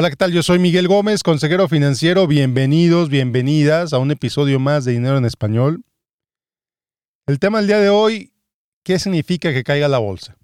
Hola, 0.00 0.10
¿qué 0.10 0.16
tal? 0.16 0.30
Yo 0.30 0.44
soy 0.44 0.60
Miguel 0.60 0.86
Gómez, 0.86 1.24
consejero 1.24 1.66
financiero. 1.66 2.28
Bienvenidos, 2.28 3.08
bienvenidas 3.08 3.92
a 3.92 3.98
un 3.98 4.12
episodio 4.12 4.60
más 4.60 4.84
de 4.84 4.92
Dinero 4.92 5.18
en 5.18 5.24
Español. 5.24 5.82
El 7.26 7.40
tema 7.40 7.58
del 7.58 7.66
día 7.66 7.80
de 7.80 7.88
hoy, 7.88 8.32
¿qué 8.84 9.00
significa 9.00 9.52
que 9.52 9.64
caiga 9.64 9.88
la 9.88 9.98
bolsa? 9.98 10.36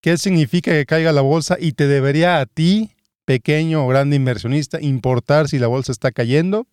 ¿Qué 0.00 0.16
significa 0.16 0.70
que 0.70 0.86
caiga 0.86 1.12
la 1.12 1.20
bolsa? 1.20 1.58
Y 1.60 1.72
te 1.72 1.86
debería 1.86 2.40
a 2.40 2.46
ti, 2.46 2.92
pequeño 3.26 3.84
o 3.84 3.88
grande 3.88 4.16
inversionista, 4.16 4.80
importar 4.80 5.50
si 5.50 5.58
la 5.58 5.66
bolsa 5.66 5.92
está 5.92 6.12
cayendo. 6.12 6.66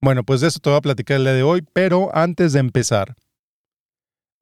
Bueno, 0.00 0.22
pues 0.22 0.40
de 0.40 0.46
eso 0.46 0.60
te 0.60 0.70
voy 0.70 0.76
a 0.76 0.82
platicar 0.82 1.16
el 1.16 1.24
día 1.24 1.32
de 1.32 1.42
hoy, 1.42 1.64
pero 1.72 2.14
antes 2.14 2.52
de 2.52 2.60
empezar, 2.60 3.16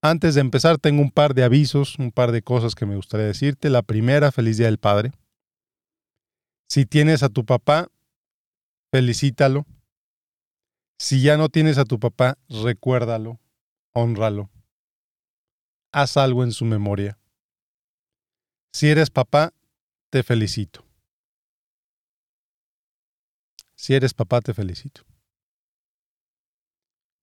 antes 0.02 0.34
de 0.34 0.40
empezar, 0.40 0.78
tengo 0.78 1.02
un 1.02 1.10
par 1.10 1.34
de 1.34 1.44
avisos, 1.44 1.98
un 1.98 2.12
par 2.12 2.32
de 2.32 2.42
cosas 2.42 2.74
que 2.74 2.86
me 2.86 2.96
gustaría 2.96 3.26
decirte. 3.26 3.70
La 3.70 3.82
primera, 3.82 4.32
feliz 4.32 4.56
Día 4.56 4.66
del 4.66 4.78
Padre. 4.78 5.12
Si 6.68 6.86
tienes 6.86 7.22
a 7.22 7.28
tu 7.28 7.44
papá, 7.44 7.88
felicítalo. 8.92 9.66
Si 10.98 11.22
ya 11.22 11.36
no 11.36 11.48
tienes 11.48 11.78
a 11.78 11.84
tu 11.84 11.98
papá, 11.98 12.38
recuérdalo, 12.48 13.40
honralo. 13.92 14.50
Haz 15.92 16.16
algo 16.16 16.42
en 16.42 16.52
su 16.52 16.64
memoria. 16.64 17.18
Si 18.72 18.88
eres 18.88 19.10
papá, 19.10 19.52
te 20.10 20.22
felicito. 20.22 20.84
Si 23.74 23.94
eres 23.94 24.14
papá, 24.14 24.40
te 24.40 24.54
felicito. 24.54 25.02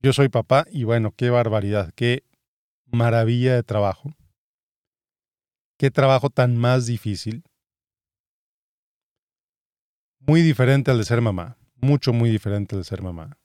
Yo 0.01 0.13
soy 0.13 0.29
papá 0.29 0.65
y 0.69 0.83
bueno, 0.83 1.13
qué 1.15 1.29
barbaridad, 1.29 1.93
qué 1.95 2.23
maravilla 2.93 3.55
de 3.55 3.63
trabajo. 3.63 4.15
Qué 5.77 5.91
trabajo 5.91 6.29
tan 6.29 6.55
más 6.55 6.85
difícil. 6.85 7.43
Muy 10.19 10.41
diferente 10.41 10.91
al 10.91 10.99
de 10.99 11.03
ser 11.03 11.19
mamá. 11.19 11.57
Mucho, 11.75 12.13
muy 12.13 12.29
diferente 12.29 12.75
al 12.75 12.81
de 12.81 12.85
ser 12.85 13.01
mamá. 13.01 13.37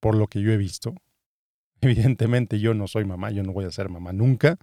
Por 0.00 0.14
lo 0.14 0.28
que 0.28 0.40
yo 0.40 0.52
he 0.52 0.56
visto. 0.56 0.94
Evidentemente 1.80 2.60
yo 2.60 2.72
no 2.72 2.86
soy 2.86 3.04
mamá, 3.04 3.30
yo 3.30 3.42
no 3.42 3.52
voy 3.52 3.64
a 3.64 3.70
ser 3.70 3.88
mamá 3.88 4.12
nunca. 4.12 4.56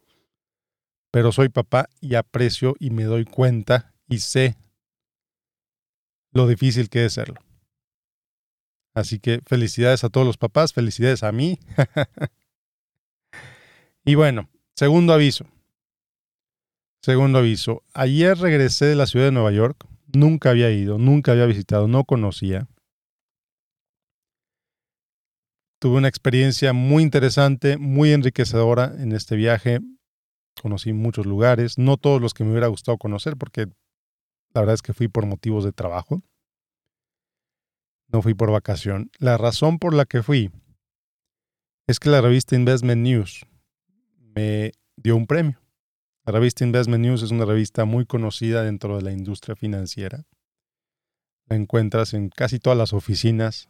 Pero 1.12 1.32
soy 1.32 1.50
papá 1.50 1.90
y 2.02 2.16
aprecio 2.16 2.76
y 2.80 2.90
me 2.90 3.04
doy 3.04 3.26
cuenta 3.26 3.94
y 4.08 4.20
sé 4.20 4.58
lo 6.32 6.48
difícil 6.48 6.90
que 6.90 7.06
es 7.06 7.14
serlo. 7.14 7.40
Así 8.94 9.20
que 9.20 9.42
felicidades 9.46 10.04
a 10.04 10.10
todos 10.10 10.26
los 10.26 10.38
papás, 10.38 10.74
felicidades 10.74 11.24
a 11.24 11.32
mí. 11.32 11.60
Y 14.08 14.14
bueno, 14.14 14.50
segundo 14.76 15.14
aviso. 15.14 15.48
Segundo 17.02 17.40
aviso. 17.40 17.84
Ayer 17.94 18.38
regresé 18.38 18.86
de 18.86 18.96
la 18.96 19.08
ciudad 19.08 19.26
de 19.26 19.32
Nueva 19.32 19.52
York. 19.52 19.88
Nunca 20.14 20.52
había 20.52 20.70
ido, 20.70 21.00
nunca 21.00 21.32
había 21.32 21.48
visitado, 21.48 21.88
no 21.88 22.04
conocía. 22.04 22.68
Tuve 25.80 25.98
una 25.98 26.08
experiencia 26.08 26.72
muy 26.72 27.02
interesante, 27.02 27.78
muy 27.78 28.12
enriquecedora 28.12 28.94
en 29.00 29.12
este 29.12 29.36
viaje. 29.36 29.80
Conocí 30.62 30.94
muchos 30.94 31.26
lugares, 31.26 31.80
no 31.80 31.98
todos 31.98 32.22
los 32.22 32.36
que 32.36 32.44
me 32.44 32.52
hubiera 32.52 32.68
gustado 32.68 33.00
conocer, 33.00 33.36
porque 33.38 33.68
la 34.54 34.62
verdad 34.62 34.76
es 34.76 34.82
que 34.84 34.94
fui 34.94 35.08
por 35.08 35.26
motivos 35.26 35.64
de 35.64 35.74
trabajo. 35.74 36.22
No 38.08 38.22
fui 38.22 38.36
por 38.36 38.52
vacación. 38.52 39.10
La 39.18 39.38
razón 39.38 39.80
por 39.80 39.96
la 39.96 40.06
que 40.06 40.22
fui 40.22 40.52
es 41.88 42.00
que 42.00 42.10
la 42.10 42.22
revista 42.22 42.56
Investment 42.56 43.02
News, 43.02 43.46
me 44.36 44.74
dio 44.98 45.16
un 45.16 45.26
premio. 45.26 45.60
La 46.26 46.34
revista 46.34 46.64
Investment 46.64 47.04
News 47.04 47.24
es 47.24 47.32
una 47.32 47.46
revista 47.46 47.86
muy 47.86 48.06
conocida 48.06 48.64
dentro 48.64 48.98
de 48.98 49.04
la 49.04 49.12
industria 49.12 49.56
financiera. 49.56 50.26
La 51.48 51.56
encuentras 51.56 52.14
en 52.14 52.30
casi 52.30 52.60
todas 52.60 52.78
las 52.78 52.94
oficinas 52.94 53.70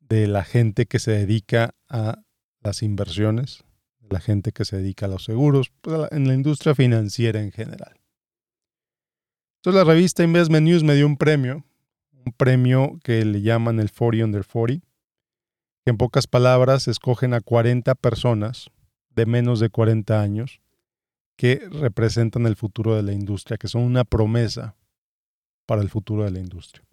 de 0.00 0.26
la 0.26 0.44
gente 0.44 0.86
que 0.86 0.98
se 0.98 1.12
dedica 1.12 1.74
a 1.88 2.22
las 2.60 2.82
inversiones, 2.82 3.64
la 4.10 4.20
gente 4.20 4.52
que 4.52 4.64
se 4.64 4.76
dedica 4.76 5.06
a 5.06 5.08
los 5.08 5.24
seguros, 5.24 5.72
pues, 5.80 6.08
en 6.10 6.28
la 6.28 6.34
industria 6.34 6.74
financiera 6.74 7.40
en 7.40 7.52
general. 7.52 8.00
Entonces 9.60 9.86
la 9.86 9.90
revista 9.90 10.24
Investment 10.24 10.66
News 10.66 10.82
me 10.82 10.94
dio 10.94 11.06
un 11.06 11.16
premio, 11.16 11.64
un 12.26 12.32
premio 12.32 12.98
que 13.02 13.24
le 13.24 13.40
llaman 13.40 13.80
el 13.80 13.90
40 13.90 14.24
Under 14.24 14.44
40, 14.44 14.86
que 15.84 15.90
en 15.90 15.96
pocas 15.96 16.26
palabras 16.26 16.88
escogen 16.88 17.32
a 17.32 17.40
40 17.40 17.94
personas 17.94 18.70
de 19.14 19.26
menos 19.26 19.60
de 19.60 19.70
40 19.70 20.20
años 20.20 20.60
que 21.36 21.66
representan 21.70 22.46
el 22.46 22.56
futuro 22.56 22.94
de 22.94 23.02
la 23.02 23.12
industria, 23.12 23.56
que 23.56 23.68
son 23.68 23.82
una 23.82 24.04
promesa 24.04 24.76
para 25.66 25.82
el 25.82 25.88
futuro 25.88 26.24
de 26.24 26.30
la 26.30 26.38
industria. 26.38 26.84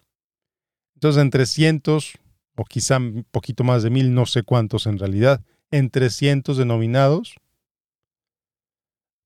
Entonces, 0.94 1.22
entre 1.22 1.46
cientos, 1.46 2.14
o 2.56 2.64
quizá 2.64 2.98
un 2.98 3.26
poquito 3.30 3.64
más 3.64 3.82
de 3.82 3.90
mil, 3.90 4.14
no 4.14 4.26
sé 4.26 4.42
cuántos 4.42 4.86
en 4.86 4.98
realidad, 4.98 5.42
entre 5.70 6.10
cientos 6.10 6.56
de 6.56 6.64
nominados, 6.64 7.36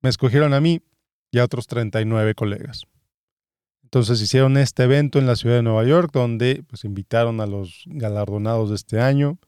me 0.03 0.11
escogieron 0.11 0.55
a 0.55 0.61
mí 0.61 0.83
y 1.31 1.39
a 1.39 1.45
otros 1.45 1.67
39 1.67 2.35
colegas. 2.35 2.85
Entonces 3.83 4.21
hicieron 4.21 4.57
este 4.57 4.85
evento 4.85 5.19
en 5.19 5.27
la 5.27 5.37
ciudad 5.37 5.57
de 5.57 5.63
Nueva 5.63 5.85
York, 5.85 6.11
donde 6.13 6.65
pues, 6.69 6.85
invitaron 6.85 7.41
a 7.41 7.47
los 7.47 7.85
galardonados 7.87 8.71
de 8.71 8.77
este 8.77 9.01
año, 9.01 9.39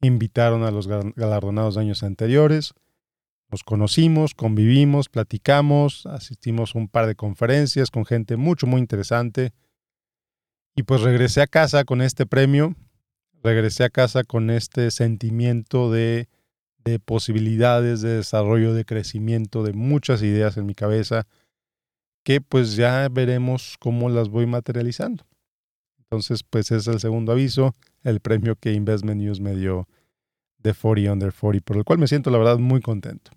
invitaron 0.00 0.62
a 0.62 0.70
los 0.70 0.86
galardonados 0.86 1.74
de 1.74 1.80
años 1.80 2.02
anteriores, 2.02 2.74
nos 3.50 3.64
conocimos, 3.64 4.34
convivimos, 4.34 5.08
platicamos, 5.08 6.04
asistimos 6.06 6.74
a 6.74 6.78
un 6.78 6.88
par 6.88 7.06
de 7.06 7.14
conferencias 7.14 7.90
con 7.90 8.04
gente 8.04 8.36
mucho, 8.36 8.66
muy 8.66 8.80
interesante. 8.80 9.52
Y 10.76 10.82
pues 10.82 11.00
regresé 11.00 11.40
a 11.40 11.46
casa 11.46 11.84
con 11.84 12.02
este 12.02 12.26
premio, 12.26 12.74
regresé 13.42 13.84
a 13.84 13.90
casa 13.90 14.22
con 14.22 14.50
este 14.50 14.90
sentimiento 14.90 15.90
de, 15.90 16.28
de 16.84 16.98
posibilidades 17.00 18.02
de 18.02 18.16
desarrollo, 18.16 18.74
de 18.74 18.84
crecimiento, 18.84 19.62
de 19.62 19.72
muchas 19.72 20.22
ideas 20.22 20.56
en 20.56 20.66
mi 20.66 20.74
cabeza, 20.74 21.26
que 22.24 22.40
pues 22.42 22.76
ya 22.76 23.08
veremos 23.08 23.76
cómo 23.78 24.10
las 24.10 24.28
voy 24.28 24.46
materializando. 24.46 25.24
Entonces, 25.98 26.42
pues 26.42 26.70
es 26.70 26.86
el 26.86 27.00
segundo 27.00 27.32
aviso, 27.32 27.74
el 28.02 28.20
premio 28.20 28.56
que 28.56 28.72
Investment 28.72 29.20
News 29.20 29.40
me 29.40 29.56
dio 29.56 29.88
de 30.58 30.74
40 30.74 31.12
Under 31.12 31.32
40, 31.32 31.64
por 31.64 31.76
el 31.76 31.84
cual 31.84 31.98
me 31.98 32.08
siento 32.08 32.30
la 32.30 32.38
verdad 32.38 32.58
muy 32.58 32.80
contento. 32.80 33.30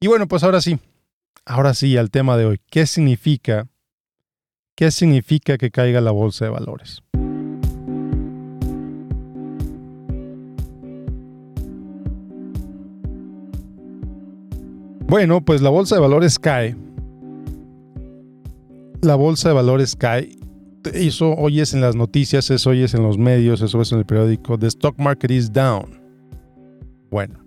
Y 0.00 0.06
bueno, 0.06 0.28
pues 0.28 0.44
ahora 0.44 0.60
sí, 0.60 0.78
ahora 1.44 1.74
sí 1.74 1.96
al 1.96 2.12
tema 2.12 2.36
de 2.36 2.46
hoy. 2.46 2.60
¿Qué 2.70 2.86
significa, 2.86 3.66
qué 4.76 4.92
significa 4.92 5.58
que 5.58 5.72
caiga 5.72 6.00
la 6.00 6.12
bolsa 6.12 6.44
de 6.44 6.52
valores? 6.52 7.02
Bueno, 15.08 15.44
pues 15.44 15.62
la 15.62 15.70
bolsa 15.70 15.96
de 15.96 16.00
valores 16.00 16.38
cae. 16.38 16.76
La 19.00 19.16
bolsa 19.16 19.48
de 19.48 19.54
valores 19.56 19.96
cae. 19.96 20.30
Eso 20.92 21.34
hoy 21.34 21.60
es 21.60 21.74
en 21.74 21.80
las 21.80 21.96
noticias, 21.96 22.50
eso 22.50 22.70
hoy 22.70 22.84
es 22.84 22.94
en 22.94 23.02
los 23.02 23.18
medios, 23.18 23.62
eso 23.62 23.80
es 23.80 23.90
en 23.90 23.98
el 23.98 24.06
periódico. 24.06 24.56
The 24.56 24.68
stock 24.68 24.96
market 24.96 25.32
is 25.32 25.52
down. 25.52 26.00
Bueno, 27.10 27.40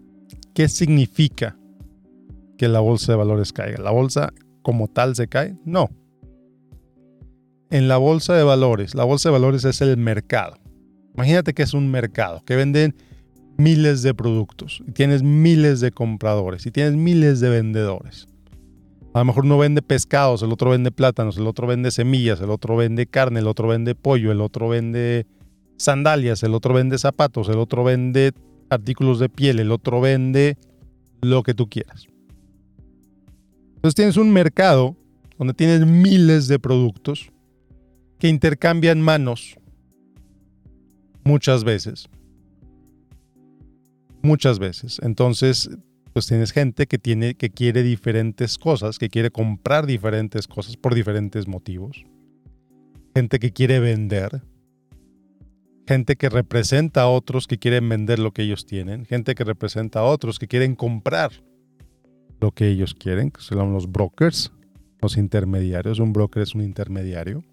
¿qué 0.54 0.68
significa 0.68 1.56
que 2.62 2.68
la 2.68 2.80
bolsa 2.80 3.12
de 3.12 3.18
valores 3.18 3.54
caiga. 3.54 3.82
¿La 3.82 3.90
bolsa 3.90 4.32
como 4.62 4.88
tal 4.88 5.16
se 5.16 5.28
cae? 5.28 5.58
No. 5.66 5.90
En 7.72 7.88
la 7.88 7.98
bolsa 7.98 8.36
de 8.36 8.44
valores, 8.44 8.94
la 8.94 9.04
bolsa 9.04 9.30
de 9.30 9.34
valores 9.34 9.66
es 9.66 9.82
el 9.82 9.98
mercado. 9.98 10.58
Imagínate 11.16 11.56
que 11.56 11.64
es 11.64 11.74
un 11.74 11.90
mercado 11.90 12.44
que 12.46 12.56
venden 12.56 12.96
miles 13.58 14.04
de 14.04 14.14
productos 14.14 14.84
y 14.88 14.92
tienes 14.92 15.24
miles 15.24 15.80
de 15.80 15.90
compradores 15.90 16.68
y 16.68 16.72
tienes 16.72 16.94
miles 16.94 17.40
de 17.40 17.50
vendedores. 17.50 18.28
A 19.16 19.20
lo 19.20 19.26
mejor 19.26 19.46
uno 19.46 19.58
vende 19.58 19.82
pescados, 19.82 20.44
el 20.44 20.52
otro 20.52 20.70
vende 20.70 20.92
plátanos, 20.92 21.38
el 21.38 21.48
otro 21.48 21.66
vende 21.66 21.90
semillas, 21.90 22.42
el 22.42 22.52
otro 22.52 22.76
vende 22.76 23.08
carne, 23.08 23.40
el 23.40 23.48
otro 23.48 23.70
vende 23.70 23.96
pollo, 23.96 24.32
el 24.32 24.40
otro 24.40 24.70
vende 24.70 25.26
sandalias, 25.78 26.44
el 26.44 26.54
otro 26.54 26.76
vende 26.76 27.00
zapatos, 27.00 27.50
el 27.50 27.58
otro 27.58 27.84
vende 27.84 28.34
artículos 28.70 29.18
de 29.18 29.30
piel, 29.30 29.60
el 29.60 29.72
otro 29.72 30.00
vende 30.00 30.60
lo 31.24 31.42
que 31.42 31.56
tú 31.56 31.68
quieras. 31.68 32.11
Entonces 33.82 33.96
tienes 33.96 34.18
un 34.18 34.32
mercado 34.32 34.96
donde 35.40 35.56
tienes 35.56 35.88
miles 35.88 36.48
de 36.48 36.60
productos 36.60 37.32
que 38.20 38.28
intercambian 38.28 39.02
manos 39.02 39.56
muchas 41.24 41.64
veces. 41.64 42.08
Muchas 44.22 44.60
veces. 44.60 45.00
Entonces, 45.02 45.72
pues 46.14 46.28
tienes 46.28 46.52
gente 46.52 46.86
que 46.86 47.00
tiene 47.00 47.34
que 47.34 47.50
quiere 47.50 47.82
diferentes 47.82 48.60
cosas, 48.60 49.00
que 49.00 49.10
quiere 49.10 49.32
comprar 49.32 49.88
diferentes 49.88 50.48
cosas 50.48 50.78
por 50.78 50.94
diferentes 50.94 51.48
motivos. 51.48 52.06
Gente 53.16 53.40
que 53.40 53.52
quiere 53.52 53.80
vender. 53.80 54.44
Gente 55.88 56.18
que 56.18 56.30
representa 56.30 57.02
a 57.02 57.10
otros 57.10 57.48
que 57.48 57.58
quieren 57.58 57.90
vender 57.90 58.20
lo 58.20 58.32
que 58.32 58.44
ellos 58.44 58.68
tienen. 58.68 59.06
Gente 59.06 59.34
que 59.34 59.44
representa 59.44 60.02
a 60.02 60.04
otros 60.04 60.38
que 60.38 60.48
quieren 60.48 60.76
comprar 60.76 61.32
lo 62.42 62.52
que 62.52 62.68
ellos 62.68 62.96
quieren, 62.96 63.32
que 63.32 63.42
son 63.42 63.72
los 63.72 63.90
brokers. 63.90 64.52
los 65.02 65.18
intermediarios. 65.18 66.00
Un 66.00 66.14
broker 66.14 66.44
es 66.44 66.54
un 66.54 66.62
intermediario. 66.62 67.44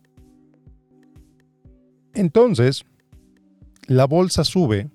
Entonces, 2.14 2.84
la 3.86 4.06
bolsa 4.06 4.44
sube 4.44 4.90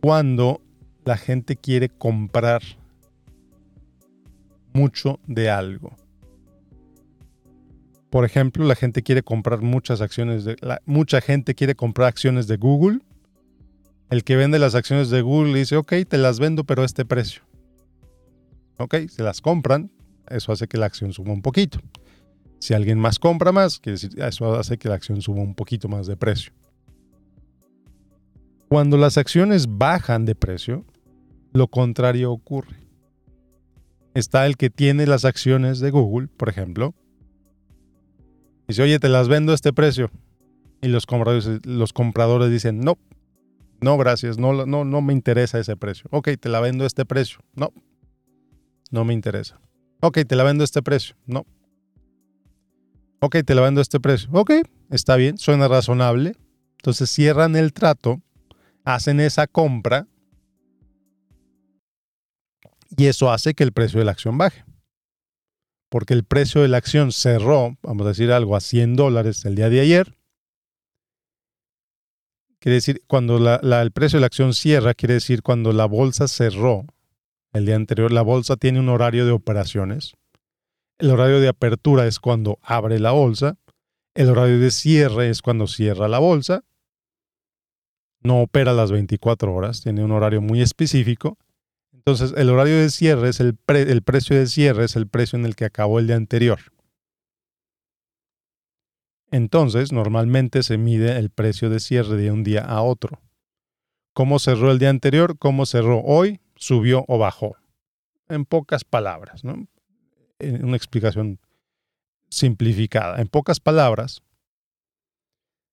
cuando 0.00 0.62
la 1.04 1.16
gente 1.16 1.56
quiere 1.56 1.88
comprar 1.88 2.62
mucho 4.72 5.18
de 5.26 5.50
algo. 5.50 5.96
Por 8.08 8.24
ejemplo, 8.24 8.64
la 8.64 8.76
gente 8.76 9.02
quiere 9.02 9.22
comprar 9.22 9.60
muchas 9.60 10.00
acciones 10.00 10.44
de 10.44 10.56
mucha 10.86 11.20
gente 11.20 11.54
quiere 11.54 11.74
comprar 11.74 12.08
acciones 12.08 12.46
de 12.46 12.56
Google. 12.56 13.00
El 14.10 14.24
que 14.24 14.36
vende 14.36 14.58
las 14.58 14.74
acciones 14.74 15.10
de 15.10 15.22
Google 15.22 15.58
dice, 15.58 15.76
ok, 15.76 15.92
te 16.08 16.18
las 16.18 16.38
vendo, 16.38 16.64
pero 16.64 16.82
a 16.82 16.84
este 16.84 17.04
precio. 17.04 17.42
Ok, 18.78 18.94
se 19.08 19.22
las 19.22 19.40
compran, 19.40 19.90
eso 20.28 20.52
hace 20.52 20.68
que 20.68 20.76
la 20.76 20.86
acción 20.86 21.12
suba 21.12 21.32
un 21.32 21.42
poquito. 21.42 21.80
Si 22.58 22.74
alguien 22.74 22.98
más 22.98 23.18
compra 23.18 23.52
más, 23.52 23.78
quiere 23.78 23.98
decir, 23.98 24.20
eso 24.20 24.54
hace 24.54 24.78
que 24.78 24.88
la 24.88 24.94
acción 24.94 25.20
suba 25.20 25.40
un 25.40 25.54
poquito 25.54 25.88
más 25.88 26.06
de 26.06 26.16
precio. 26.16 26.52
Cuando 28.68 28.96
las 28.96 29.18
acciones 29.18 29.66
bajan 29.68 30.24
de 30.24 30.34
precio, 30.34 30.84
lo 31.52 31.68
contrario 31.68 32.32
ocurre. 32.32 32.76
Está 34.14 34.46
el 34.46 34.56
que 34.56 34.70
tiene 34.70 35.06
las 35.06 35.24
acciones 35.24 35.80
de 35.80 35.90
Google, 35.90 36.28
por 36.28 36.48
ejemplo, 36.48 36.94
Dice, 38.68 38.82
oye, 38.82 38.98
te 38.98 39.08
las 39.08 39.28
vendo 39.28 39.52
a 39.52 39.54
este 39.54 39.72
precio. 39.72 40.10
Y 40.82 40.88
los 40.88 41.06
compradores, 41.06 41.64
los 41.64 41.92
compradores 41.92 42.50
dicen, 42.50 42.80
no, 42.80 42.98
no, 43.86 43.96
gracias, 43.96 44.36
no, 44.36 44.66
no, 44.66 44.84
no 44.84 45.00
me 45.00 45.12
interesa 45.12 45.60
ese 45.60 45.76
precio. 45.76 46.08
Ok, 46.10 46.30
te 46.40 46.48
la 46.48 46.58
vendo 46.58 46.82
a 46.82 46.86
este 46.88 47.04
precio. 47.04 47.38
No, 47.54 47.72
no 48.90 49.04
me 49.04 49.14
interesa. 49.14 49.60
Ok, 50.00 50.18
te 50.26 50.34
la 50.34 50.42
vendo 50.42 50.64
a 50.64 50.66
este 50.66 50.82
precio. 50.82 51.14
No. 51.24 51.46
Ok, 53.20 53.36
te 53.46 53.54
la 53.54 53.62
vendo 53.62 53.80
a 53.80 53.82
este 53.82 54.00
precio. 54.00 54.28
Ok, 54.32 54.50
está 54.90 55.14
bien, 55.14 55.38
suena 55.38 55.68
razonable. 55.68 56.34
Entonces 56.78 57.08
cierran 57.10 57.54
el 57.54 57.72
trato, 57.72 58.20
hacen 58.84 59.20
esa 59.20 59.46
compra 59.46 60.08
y 62.96 63.06
eso 63.06 63.30
hace 63.30 63.54
que 63.54 63.62
el 63.62 63.70
precio 63.70 64.00
de 64.00 64.04
la 64.04 64.12
acción 64.12 64.36
baje 64.36 64.64
porque 65.88 66.14
el 66.14 66.24
precio 66.24 66.62
de 66.62 66.68
la 66.68 66.78
acción 66.78 67.12
cerró, 67.12 67.78
vamos 67.82 68.04
a 68.06 68.08
decir 68.08 68.32
algo, 68.32 68.56
a 68.56 68.60
100 68.60 68.96
dólares 68.96 69.44
el 69.44 69.54
día 69.54 69.70
de 69.70 69.80
ayer. 69.80 70.15
Quiere 72.58 72.76
decir, 72.76 73.02
cuando 73.06 73.36
el 73.36 73.92
precio 73.92 74.16
de 74.16 74.20
la 74.22 74.26
acción 74.26 74.54
cierra, 74.54 74.94
quiere 74.94 75.14
decir 75.14 75.42
cuando 75.42 75.72
la 75.72 75.86
bolsa 75.86 76.26
cerró 76.26 76.86
el 77.52 77.64
día 77.64 77.76
anterior, 77.76 78.12
la 78.12 78.22
bolsa 78.22 78.56
tiene 78.56 78.80
un 78.80 78.88
horario 78.88 79.24
de 79.24 79.32
operaciones. 79.32 80.14
El 80.98 81.10
horario 81.10 81.40
de 81.40 81.48
apertura 81.48 82.06
es 82.06 82.20
cuando 82.20 82.58
abre 82.62 82.98
la 82.98 83.12
bolsa. 83.12 83.56
El 84.14 84.30
horario 84.30 84.58
de 84.58 84.70
cierre 84.70 85.30
es 85.30 85.42
cuando 85.42 85.66
cierra 85.66 86.08
la 86.08 86.18
bolsa. 86.18 86.64
No 88.22 88.42
opera 88.42 88.72
las 88.72 88.90
24 88.90 89.54
horas, 89.54 89.82
tiene 89.82 90.04
un 90.04 90.12
horario 90.12 90.40
muy 90.40 90.60
específico. 90.60 91.38
Entonces, 91.92 92.34
el 92.36 92.50
horario 92.50 92.78
de 92.78 92.90
cierre 92.90 93.30
es 93.30 93.40
el, 93.40 93.58
el 93.68 94.02
precio 94.02 94.36
de 94.36 94.46
cierre 94.46 94.84
es 94.84 94.96
el 94.96 95.06
precio 95.06 95.38
en 95.38 95.46
el 95.46 95.56
que 95.56 95.64
acabó 95.64 95.98
el 95.98 96.06
día 96.06 96.16
anterior. 96.16 96.60
Entonces, 99.30 99.92
normalmente 99.92 100.62
se 100.62 100.78
mide 100.78 101.16
el 101.18 101.30
precio 101.30 101.68
de 101.70 101.80
cierre 101.80 102.16
de 102.16 102.30
un 102.30 102.44
día 102.44 102.62
a 102.62 102.82
otro. 102.82 103.20
¿Cómo 104.12 104.38
cerró 104.38 104.70
el 104.70 104.78
día 104.78 104.90
anterior? 104.90 105.38
¿Cómo 105.38 105.66
cerró 105.66 106.00
hoy? 106.00 106.40
¿Subió 106.54 107.04
o 107.08 107.18
bajó? 107.18 107.56
En 108.28 108.44
pocas 108.44 108.84
palabras. 108.84 109.42
En 110.38 110.64
una 110.64 110.76
explicación 110.76 111.38
simplificada. 112.30 113.20
En 113.20 113.28
pocas 113.28 113.60
palabras, 113.60 114.22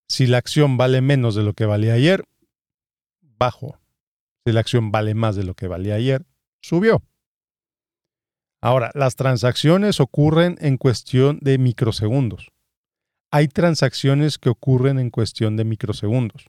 si 0.07 0.27
la 0.27 0.37
acción 0.37 0.77
vale 0.77 1.01
menos 1.01 1.35
de 1.35 1.43
lo 1.43 1.53
que 1.53 1.65
valía 1.65 1.93
ayer, 1.93 2.25
bajó. 3.21 3.79
Si 4.45 4.51
la 4.51 4.59
acción 4.59 4.91
vale 4.91 5.15
más 5.15 5.35
de 5.35 5.43
lo 5.43 5.55
que 5.55 5.67
valía 5.67 5.95
ayer, 5.95 6.25
subió. 6.61 7.01
Ahora, 8.61 8.91
las 8.93 9.15
transacciones 9.15 9.99
ocurren 9.99 10.57
en 10.61 10.77
cuestión 10.77 11.39
de 11.41 11.57
microsegundos. 11.57 12.52
Hay 13.35 13.47
transacciones 13.47 14.37
que 14.37 14.49
ocurren 14.49 14.99
en 14.99 15.09
cuestión 15.09 15.57
de 15.57 15.63
microsegundos. 15.63 16.45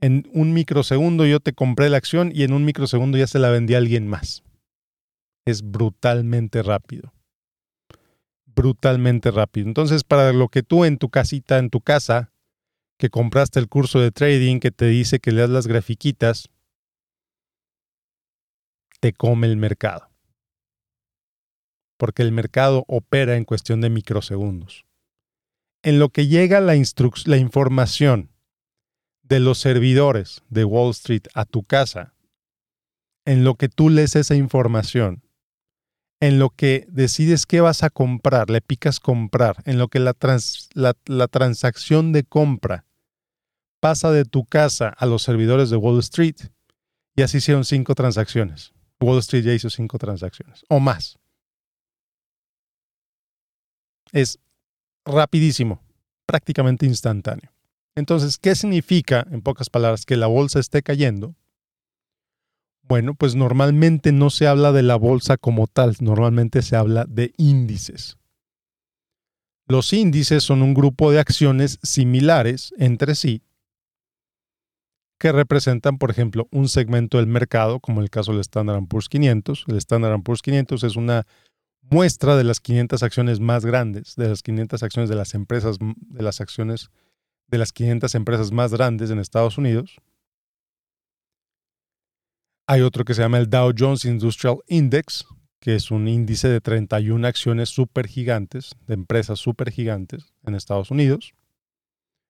En 0.00 0.26
un 0.32 0.54
microsegundo 0.54 1.26
yo 1.26 1.38
te 1.38 1.52
compré 1.52 1.90
la 1.90 1.98
acción 1.98 2.32
y 2.34 2.44
en 2.44 2.54
un 2.54 2.64
microsegundo 2.64 3.18
ya 3.18 3.26
se 3.26 3.38
la 3.38 3.50
vendí 3.50 3.74
a 3.74 3.76
alguien 3.76 4.08
más. 4.08 4.42
Es 5.44 5.60
brutalmente 5.60 6.62
rápido. 6.62 7.12
Brutalmente 8.46 9.30
rápido. 9.30 9.68
Entonces, 9.68 10.02
para 10.02 10.32
lo 10.32 10.48
que 10.48 10.62
tú 10.62 10.86
en 10.86 10.96
tu 10.96 11.10
casita, 11.10 11.58
en 11.58 11.68
tu 11.68 11.82
casa, 11.82 12.32
que 12.96 13.10
compraste 13.10 13.60
el 13.60 13.68
curso 13.68 14.00
de 14.00 14.12
trading 14.12 14.60
que 14.60 14.70
te 14.70 14.86
dice 14.86 15.18
que 15.18 15.30
leas 15.30 15.50
las 15.50 15.66
grafiquitas, 15.66 16.48
te 19.00 19.12
come 19.12 19.46
el 19.46 19.58
mercado. 19.58 20.08
Porque 21.98 22.22
el 22.22 22.32
mercado 22.32 22.86
opera 22.88 23.36
en 23.36 23.44
cuestión 23.44 23.82
de 23.82 23.90
microsegundos. 23.90 24.86
En 25.82 25.98
lo 25.98 26.10
que 26.10 26.26
llega 26.26 26.60
la, 26.60 26.74
la 27.24 27.36
información 27.36 28.30
de 29.22 29.40
los 29.40 29.58
servidores 29.58 30.42
de 30.50 30.64
Wall 30.64 30.90
Street 30.90 31.22
a 31.34 31.44
tu 31.44 31.62
casa, 31.62 32.14
en 33.24 33.44
lo 33.44 33.54
que 33.54 33.68
tú 33.68 33.88
lees 33.88 34.16
esa 34.16 34.34
información, 34.34 35.22
en 36.20 36.38
lo 36.38 36.50
que 36.50 36.86
decides 36.88 37.46
qué 37.46 37.60
vas 37.60 37.82
a 37.82 37.90
comprar, 37.90 38.50
le 38.50 38.60
picas 38.60 39.00
comprar, 39.00 39.62
en 39.64 39.78
lo 39.78 39.88
que 39.88 40.00
la, 40.00 40.14
la, 40.74 41.28
transacción 41.28 42.12
de 42.12 42.24
compra 42.24 42.84
pasa 43.80 44.10
de 44.10 44.24
tu 44.24 44.44
casa 44.44 44.88
a 44.88 45.06
los 45.06 45.22
servidores 45.22 45.70
de 45.70 45.76
Wall 45.76 46.00
Street, 46.00 46.36
y 47.16 47.22
así 47.22 47.38
hicieron 47.38 47.64
cinco 47.64 47.94
transacciones. 47.94 48.72
Wall 49.00 49.20
Street 49.20 49.44
ya 49.44 49.54
hizo 49.54 49.70
cinco 49.70 49.98
transacciones 49.98 50.64
o 50.68 50.78
más. 50.78 51.18
Es 54.12 54.38
rapidísimo, 55.10 55.82
prácticamente 56.26 56.86
instantáneo. 56.86 57.52
Entonces, 57.94 58.38
¿qué 58.38 58.54
significa, 58.54 59.26
en 59.30 59.42
pocas 59.42 59.68
palabras, 59.68 60.04
que 60.06 60.16
la 60.16 60.26
bolsa 60.26 60.60
esté 60.60 60.82
cayendo? 60.82 61.34
Bueno, 62.82 63.14
pues 63.14 63.34
normalmente 63.34 64.12
no 64.12 64.30
se 64.30 64.46
habla 64.46 64.72
de 64.72 64.82
la 64.82 64.96
bolsa 64.96 65.36
como 65.36 65.66
tal, 65.66 65.96
normalmente 66.00 66.62
se 66.62 66.76
habla 66.76 67.04
de 67.08 67.32
índices. 67.36 68.16
Los 69.68 69.92
índices 69.92 70.42
son 70.42 70.62
un 70.62 70.74
grupo 70.74 71.12
de 71.12 71.20
acciones 71.20 71.78
similares 71.82 72.74
entre 72.78 73.14
sí 73.14 73.42
que 75.20 75.32
representan, 75.32 75.98
por 75.98 76.10
ejemplo, 76.10 76.48
un 76.50 76.70
segmento 76.70 77.18
del 77.18 77.26
mercado, 77.26 77.78
como 77.78 78.00
el 78.00 78.08
caso 78.08 78.32
del 78.32 78.40
Standard 78.40 78.86
Poor's 78.88 79.10
500. 79.10 79.66
El 79.68 79.76
Standard 79.76 80.22
Poor's 80.22 80.40
500 80.40 80.82
es 80.82 80.96
una 80.96 81.26
muestra 81.82 82.36
de 82.36 82.44
las 82.44 82.60
500 82.60 83.02
acciones 83.02 83.40
más 83.40 83.64
grandes, 83.64 84.14
de 84.16 84.28
las 84.28 84.42
500 84.42 84.82
acciones 84.82 85.08
de 85.08 85.16
las 85.16 85.34
empresas, 85.34 85.78
de 85.80 86.22
las 86.22 86.40
acciones 86.40 86.90
de 87.48 87.58
las 87.58 87.72
500 87.72 88.14
empresas 88.14 88.52
más 88.52 88.72
grandes 88.72 89.10
en 89.10 89.18
Estados 89.18 89.58
Unidos. 89.58 89.96
Hay 92.66 92.82
otro 92.82 93.04
que 93.04 93.14
se 93.14 93.22
llama 93.22 93.38
el 93.38 93.50
Dow 93.50 93.72
Jones 93.76 94.04
Industrial 94.04 94.58
Index, 94.68 95.26
que 95.58 95.74
es 95.74 95.90
un 95.90 96.06
índice 96.06 96.48
de 96.48 96.60
31 96.60 97.26
acciones 97.26 97.68
súper 97.68 98.06
gigantes, 98.06 98.76
de 98.86 98.94
empresas 98.94 99.38
súper 99.40 99.70
gigantes 99.72 100.32
en 100.44 100.54
Estados 100.54 100.90
Unidos. 100.90 101.34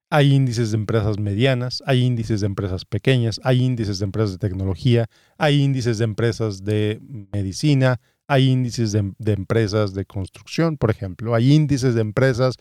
Hay 0.08 0.32
índices 0.32 0.72
de 0.72 0.78
empresas 0.78 1.18
medianas, 1.20 1.82
hay 1.86 2.02
índices 2.02 2.40
de 2.40 2.46
empresas 2.46 2.84
pequeñas, 2.84 3.40
hay 3.44 3.62
índices 3.62 4.00
de 4.00 4.06
empresas 4.06 4.32
de 4.32 4.38
tecnología, 4.38 5.06
hay 5.38 5.62
índices 5.62 5.98
de 5.98 6.04
empresas 6.04 6.64
de 6.64 7.00
medicina, 7.32 8.00
hay 8.30 8.48
índices 8.48 8.92
de, 8.92 9.32
empresas 9.32 9.92
de 9.92 10.04
construcción, 10.04 10.76
por 10.76 10.92
ejemplo, 10.92 11.34
hay 11.34 11.52
índices 11.52 11.96
de 11.96 12.00
empresas 12.00 12.54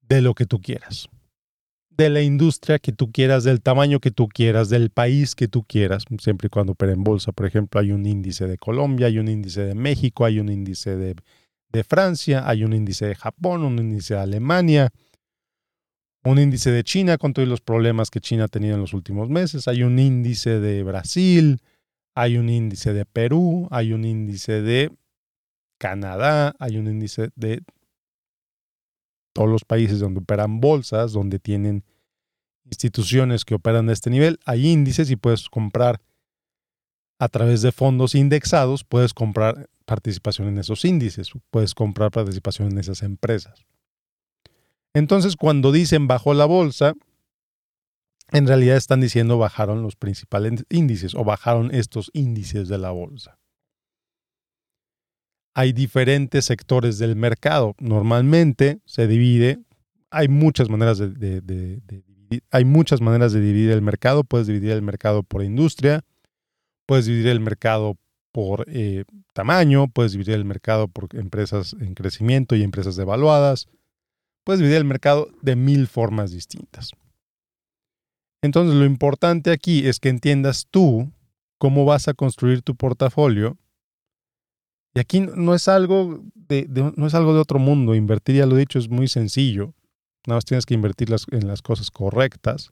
de 0.00 0.22
lo 0.22 0.34
que 0.34 0.46
tú 0.46 0.60
quieras, 0.60 1.08
de 1.90 2.08
la 2.08 2.22
industria 2.22 2.78
que 2.78 2.92
tú 2.92 3.10
quieras, 3.10 3.42
del 3.42 3.60
tamaño 3.60 3.98
que 3.98 4.12
tú 4.12 4.28
quieras, 4.28 4.68
del 4.68 4.90
país 4.90 5.34
que 5.34 5.48
tú 5.48 5.64
quieras, 5.64 6.04
siempre 6.20 6.46
y 6.46 6.50
cuando 6.50 6.72
opera 6.72 6.92
en 6.92 7.02
bolsa. 7.02 7.32
Por 7.32 7.46
ejemplo, 7.46 7.80
hay 7.80 7.90
un 7.90 8.06
índice 8.06 8.46
de 8.46 8.56
Colombia, 8.56 9.08
hay 9.08 9.18
un 9.18 9.26
índice 9.26 9.62
de 9.62 9.74
México, 9.74 10.24
hay 10.24 10.38
un 10.38 10.48
índice 10.48 10.96
de, 10.96 11.16
de 11.70 11.82
Francia, 11.82 12.48
hay 12.48 12.62
un 12.62 12.74
índice 12.74 13.06
de 13.06 13.16
Japón, 13.16 13.64
un 13.64 13.80
índice 13.80 14.14
de 14.14 14.20
Alemania 14.20 14.92
un 16.24 16.38
índice 16.38 16.70
de 16.70 16.84
China 16.84 17.18
con 17.18 17.34
todos 17.34 17.46
los 17.46 17.60
problemas 17.60 18.10
que 18.10 18.20
China 18.20 18.44
ha 18.44 18.48
tenido 18.48 18.76
en 18.76 18.80
los 18.80 18.94
últimos 18.94 19.28
meses, 19.28 19.68
hay 19.68 19.82
un 19.82 19.98
índice 19.98 20.58
de 20.58 20.82
Brasil, 20.82 21.60
hay 22.14 22.36
un 22.38 22.48
índice 22.48 22.92
de 22.92 23.04
Perú, 23.04 23.68
hay 23.70 23.92
un 23.92 24.04
índice 24.04 24.62
de 24.62 24.92
Canadá, 25.78 26.54
hay 26.58 26.76
un 26.78 26.86
índice 26.86 27.30
de 27.34 27.62
todos 29.32 29.48
los 29.48 29.64
países 29.64 29.98
donde 29.98 30.20
operan 30.20 30.60
bolsas, 30.60 31.12
donde 31.12 31.38
tienen 31.38 31.84
instituciones 32.64 33.44
que 33.44 33.54
operan 33.54 33.86
de 33.86 33.92
este 33.92 34.10
nivel, 34.10 34.38
hay 34.46 34.68
índices 34.68 35.10
y 35.10 35.16
puedes 35.16 35.48
comprar 35.48 36.00
a 37.18 37.28
través 37.28 37.62
de 37.62 37.72
fondos 37.72 38.14
indexados, 38.14 38.84
puedes 38.84 39.12
comprar 39.12 39.68
participación 39.84 40.48
en 40.48 40.58
esos 40.58 40.84
índices, 40.84 41.30
puedes 41.50 41.74
comprar 41.74 42.10
participación 42.10 42.72
en 42.72 42.78
esas 42.78 43.02
empresas. 43.02 43.66
Entonces, 44.94 45.36
cuando 45.36 45.72
dicen 45.72 46.06
bajó 46.06 46.34
la 46.34 46.44
bolsa, 46.44 46.94
en 48.32 48.46
realidad 48.46 48.76
están 48.76 49.00
diciendo 49.00 49.38
bajaron 49.38 49.82
los 49.82 49.96
principales 49.96 50.64
índices 50.68 51.14
o 51.14 51.24
bajaron 51.24 51.74
estos 51.74 52.10
índices 52.12 52.68
de 52.68 52.78
la 52.78 52.90
bolsa. 52.90 53.38
Hay 55.54 55.72
diferentes 55.72 56.46
sectores 56.46 56.98
del 56.98 57.14
mercado. 57.14 57.76
Normalmente 57.78 58.80
se 58.86 59.06
divide, 59.06 59.60
hay 60.10 60.28
muchas 60.28 60.68
maneras 60.68 60.98
de, 60.98 61.80
hay 62.50 62.64
muchas 62.64 63.00
maneras 63.00 63.32
de 63.32 63.40
dividir 63.40 63.70
el 63.70 63.82
mercado. 63.82 64.24
Puedes 64.24 64.48
dividir 64.48 64.72
el 64.72 64.82
mercado 64.82 65.22
por 65.22 65.44
industria, 65.44 66.04
puedes 66.86 67.06
dividir 67.06 67.28
el 67.28 67.40
mercado 67.40 67.96
por 68.32 68.64
eh, 68.66 69.04
tamaño, 69.32 69.86
puedes 69.86 70.10
dividir 70.10 70.34
el 70.34 70.44
mercado 70.44 70.88
por 70.88 71.06
empresas 71.14 71.76
en 71.78 71.94
crecimiento 71.94 72.56
y 72.56 72.64
empresas 72.64 72.96
devaluadas, 72.96 73.68
puedes 74.42 74.58
dividir 74.58 74.78
el 74.78 74.84
mercado 74.84 75.28
de 75.40 75.54
mil 75.54 75.86
formas 75.86 76.32
distintas. 76.32 76.90
Entonces 78.44 78.76
lo 78.76 78.84
importante 78.84 79.50
aquí 79.50 79.86
es 79.88 79.98
que 79.98 80.10
entiendas 80.10 80.66
tú 80.70 81.10
cómo 81.56 81.86
vas 81.86 82.08
a 82.08 82.12
construir 82.12 82.60
tu 82.60 82.76
portafolio. 82.76 83.56
Y 84.92 85.00
aquí 85.00 85.20
no 85.20 85.54
es 85.54 85.66
algo 85.66 86.20
de, 86.34 86.66
no 86.94 87.06
es 87.06 87.14
algo 87.14 87.32
de 87.32 87.40
otro 87.40 87.58
mundo. 87.58 87.94
Invertir, 87.94 88.36
ya 88.36 88.44
lo 88.44 88.56
he 88.56 88.60
dicho, 88.60 88.78
es 88.78 88.90
muy 88.90 89.08
sencillo. 89.08 89.72
Nada 90.26 90.36
más 90.36 90.44
tienes 90.44 90.66
que 90.66 90.74
invertir 90.74 91.08
en 91.30 91.48
las 91.48 91.62
cosas 91.62 91.90
correctas. 91.90 92.70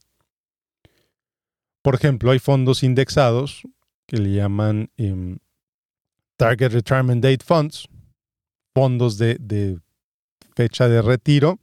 Por 1.81 1.95
ejemplo, 1.95 2.33
hay 2.33 2.39
fondos 2.39 2.83
indexados 2.83 3.63
que 4.07 4.19
le 4.19 4.31
llaman 4.31 4.91
em, 4.99 5.39
Target 6.37 6.73
Retirement 6.73 7.25
Date 7.25 7.47
Funds, 7.47 7.89
fondos 8.75 9.17
de 9.17 9.79
fecha 10.55 10.87
de 10.87 11.01
retiro 11.01 11.59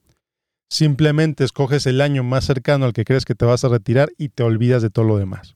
Simplemente 0.70 1.44
escoges 1.44 1.88
el 1.88 2.00
año 2.00 2.24
más 2.24 2.46
cercano 2.46 2.86
al 2.86 2.94
que 2.94 3.04
crees 3.04 3.26
que 3.26 3.34
te 3.34 3.46
vas 3.46 3.64
a 3.64 3.70
retirar 3.70 4.12
y 4.18 4.30
te 4.30 4.44
olvidas 4.44 4.84
de 4.84 4.92
todo 4.92 5.04
lo 5.04 5.18
demás. 5.18 5.56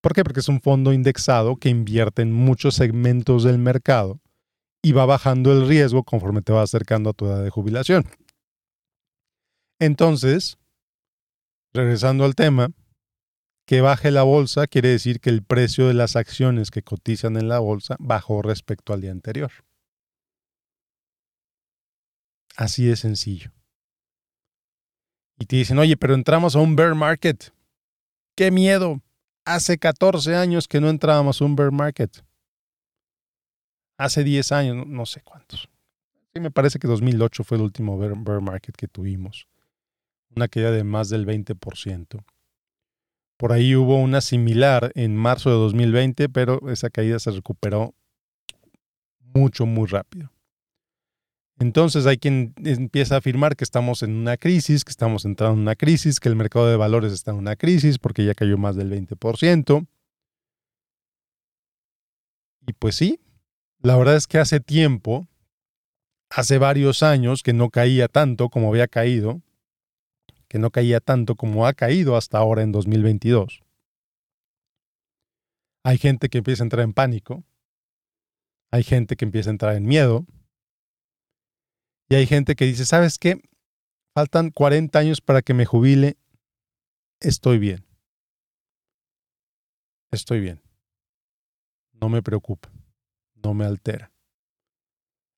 ¿Por 0.00 0.14
qué? 0.14 0.24
Porque 0.24 0.40
es 0.40 0.48
un 0.48 0.62
fondo 0.62 0.94
indexado 0.94 1.56
que 1.56 1.68
invierte 1.68 2.22
en 2.22 2.32
muchos 2.32 2.74
segmentos 2.74 3.44
del 3.44 3.58
mercado 3.58 4.18
y 4.82 4.92
va 4.92 5.04
bajando 5.04 5.52
el 5.52 5.68
riesgo 5.68 6.04
conforme 6.04 6.42
te 6.42 6.52
vas 6.52 6.70
acercando 6.70 7.10
a 7.10 7.12
tu 7.12 7.26
edad 7.26 7.44
de 7.44 7.50
jubilación. 7.50 8.06
Entonces, 9.78 10.58
regresando 11.74 12.24
al 12.24 12.34
tema, 12.34 12.70
que 13.66 13.80
baje 13.80 14.10
la 14.10 14.22
bolsa 14.22 14.66
quiere 14.66 14.88
decir 14.88 15.20
que 15.20 15.30
el 15.30 15.44
precio 15.44 15.86
de 15.86 15.94
las 15.94 16.16
acciones 16.16 16.70
que 16.70 16.82
cotizan 16.82 17.36
en 17.36 17.48
la 17.48 17.58
bolsa 17.58 17.96
bajó 18.00 18.42
respecto 18.42 18.92
al 18.92 19.02
día 19.02 19.12
anterior. 19.12 19.52
Así 22.56 22.86
de 22.86 22.96
sencillo 22.96 23.52
y 25.42 25.44
te 25.44 25.56
dicen, 25.56 25.76
oye, 25.80 25.96
pero 25.96 26.14
entramos 26.14 26.54
a 26.54 26.60
un 26.60 26.76
bear 26.76 26.94
market. 26.94 27.52
¡Qué 28.36 28.52
miedo! 28.52 29.02
Hace 29.44 29.76
14 29.76 30.36
años 30.36 30.68
que 30.68 30.80
no 30.80 30.88
entrábamos 30.88 31.42
a 31.42 31.44
un 31.44 31.56
bear 31.56 31.72
market. 31.72 32.24
Hace 33.98 34.22
10 34.22 34.52
años, 34.52 34.86
no, 34.86 35.04
sé 35.04 35.20
cuántos. 35.22 35.68
Sí, 36.32 36.38
me 36.38 36.52
parece 36.52 36.78
que 36.78 36.86
2008 36.86 37.42
fue 37.42 37.56
el 37.56 37.64
último 37.64 37.98
bear, 37.98 38.40
market 38.40 38.76
que 38.76 38.86
tuvimos. 38.86 39.48
Una 40.36 40.46
caída 40.46 40.70
de 40.70 40.84
más 40.84 41.08
del 41.08 41.26
20%. 41.26 42.24
Por 43.36 43.50
ahí 43.50 43.74
hubo 43.74 43.96
una 43.96 44.20
similar 44.20 44.92
en 44.94 45.16
marzo 45.16 45.50
de 45.50 45.56
2020, 45.56 46.28
pero 46.28 46.70
esa 46.70 46.88
caída 46.88 47.18
se 47.18 47.32
recuperó 47.32 47.96
mucho, 49.18 49.66
muy 49.66 49.88
rápido. 49.88 50.31
Entonces 51.62 52.06
hay 52.06 52.18
quien 52.18 52.54
empieza 52.64 53.14
a 53.14 53.18
afirmar 53.18 53.54
que 53.54 53.62
estamos 53.62 54.02
en 54.02 54.16
una 54.16 54.36
crisis, 54.36 54.84
que 54.84 54.90
estamos 54.90 55.24
entrando 55.24 55.54
en 55.54 55.60
una 55.60 55.76
crisis, 55.76 56.18
que 56.18 56.28
el 56.28 56.34
mercado 56.34 56.66
de 56.66 56.74
valores 56.76 57.12
está 57.12 57.30
en 57.30 57.36
una 57.36 57.54
crisis 57.54 58.00
porque 58.00 58.24
ya 58.24 58.34
cayó 58.34 58.58
más 58.58 58.74
del 58.74 58.90
20%. 58.90 59.86
Y 62.66 62.72
pues 62.72 62.96
sí, 62.96 63.20
la 63.80 63.96
verdad 63.96 64.16
es 64.16 64.26
que 64.26 64.38
hace 64.38 64.58
tiempo, 64.58 65.28
hace 66.30 66.58
varios 66.58 67.04
años 67.04 67.44
que 67.44 67.52
no 67.52 67.70
caía 67.70 68.08
tanto 68.08 68.48
como 68.48 68.70
había 68.70 68.88
caído, 68.88 69.40
que 70.48 70.58
no 70.58 70.72
caía 70.72 70.98
tanto 70.98 71.36
como 71.36 71.68
ha 71.68 71.74
caído 71.74 72.16
hasta 72.16 72.38
ahora 72.38 72.62
en 72.62 72.72
2022. 72.72 73.62
Hay 75.84 75.98
gente 75.98 76.28
que 76.28 76.38
empieza 76.38 76.64
a 76.64 76.66
entrar 76.66 76.82
en 76.82 76.92
pánico, 76.92 77.44
hay 78.72 78.82
gente 78.82 79.14
que 79.14 79.24
empieza 79.24 79.50
a 79.50 79.52
entrar 79.52 79.76
en 79.76 79.86
miedo, 79.86 80.26
y 82.12 82.14
hay 82.14 82.26
gente 82.26 82.56
que 82.56 82.66
dice, 82.66 82.84
¿sabes 82.84 83.16
qué? 83.16 83.40
Faltan 84.14 84.50
40 84.50 84.98
años 84.98 85.22
para 85.22 85.40
que 85.40 85.54
me 85.54 85.64
jubile. 85.64 86.18
Estoy 87.20 87.56
bien. 87.56 87.86
Estoy 90.10 90.40
bien. 90.40 90.60
No 91.94 92.10
me 92.10 92.22
preocupa. 92.22 92.70
No 93.42 93.54
me 93.54 93.64
altera. 93.64 94.12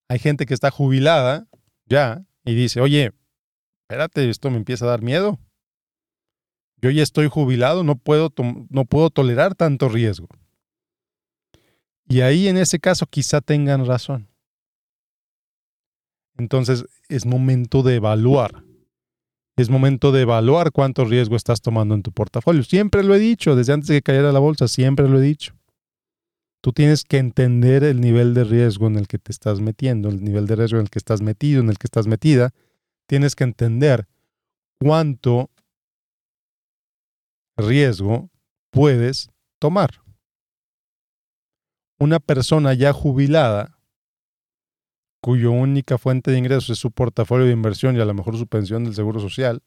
Hay 0.08 0.18
gente 0.18 0.46
que 0.46 0.54
está 0.54 0.72
jubilada 0.72 1.46
ya 1.86 2.26
y 2.44 2.56
dice, 2.56 2.80
oye, 2.80 3.12
espérate, 3.82 4.28
esto 4.28 4.50
me 4.50 4.56
empieza 4.56 4.84
a 4.84 4.88
dar 4.88 5.00
miedo. 5.00 5.38
Yo 6.78 6.90
ya 6.90 7.04
estoy 7.04 7.28
jubilado, 7.28 7.84
no 7.84 7.94
puedo, 7.94 8.34
no 8.68 8.84
puedo 8.84 9.10
tolerar 9.10 9.54
tanto 9.54 9.88
riesgo. 9.88 10.26
Y 12.08 12.22
ahí 12.22 12.48
en 12.48 12.56
ese 12.56 12.80
caso 12.80 13.06
quizá 13.06 13.40
tengan 13.40 13.86
razón. 13.86 14.33
Entonces 16.36 16.84
es 17.08 17.26
momento 17.26 17.82
de 17.82 17.96
evaluar. 17.96 18.64
Es 19.56 19.70
momento 19.70 20.10
de 20.10 20.22
evaluar 20.22 20.72
cuánto 20.72 21.04
riesgo 21.04 21.36
estás 21.36 21.60
tomando 21.60 21.94
en 21.94 22.02
tu 22.02 22.10
portafolio. 22.10 22.64
Siempre 22.64 23.04
lo 23.04 23.14
he 23.14 23.20
dicho, 23.20 23.54
desde 23.54 23.72
antes 23.72 23.88
de 23.88 23.96
que 23.96 24.02
cayera 24.02 24.32
la 24.32 24.40
bolsa, 24.40 24.66
siempre 24.66 25.08
lo 25.08 25.18
he 25.18 25.22
dicho. 25.22 25.54
Tú 26.60 26.72
tienes 26.72 27.04
que 27.04 27.18
entender 27.18 27.84
el 27.84 28.00
nivel 28.00 28.34
de 28.34 28.42
riesgo 28.42 28.86
en 28.86 28.96
el 28.96 29.06
que 29.06 29.18
te 29.18 29.30
estás 29.30 29.60
metiendo, 29.60 30.08
el 30.08 30.24
nivel 30.24 30.46
de 30.46 30.56
riesgo 30.56 30.78
en 30.78 30.84
el 30.84 30.90
que 30.90 30.98
estás 30.98 31.20
metido, 31.20 31.60
en 31.60 31.68
el 31.68 31.78
que 31.78 31.86
estás 31.86 32.06
metida. 32.06 32.52
Tienes 33.06 33.36
que 33.36 33.44
entender 33.44 34.08
cuánto 34.80 35.50
riesgo 37.56 38.30
puedes 38.70 39.30
tomar. 39.60 40.02
Una 41.98 42.18
persona 42.18 42.74
ya 42.74 42.92
jubilada 42.92 43.73
cuya 45.24 45.48
única 45.48 45.96
fuente 45.96 46.30
de 46.30 46.36
ingresos 46.36 46.68
es 46.68 46.78
su 46.78 46.90
portafolio 46.90 47.46
de 47.46 47.52
inversión 47.52 47.96
y 47.96 48.00
a 48.00 48.04
lo 48.04 48.12
mejor 48.12 48.36
su 48.36 48.46
pensión 48.46 48.84
del 48.84 48.94
Seguro 48.94 49.20
Social, 49.20 49.62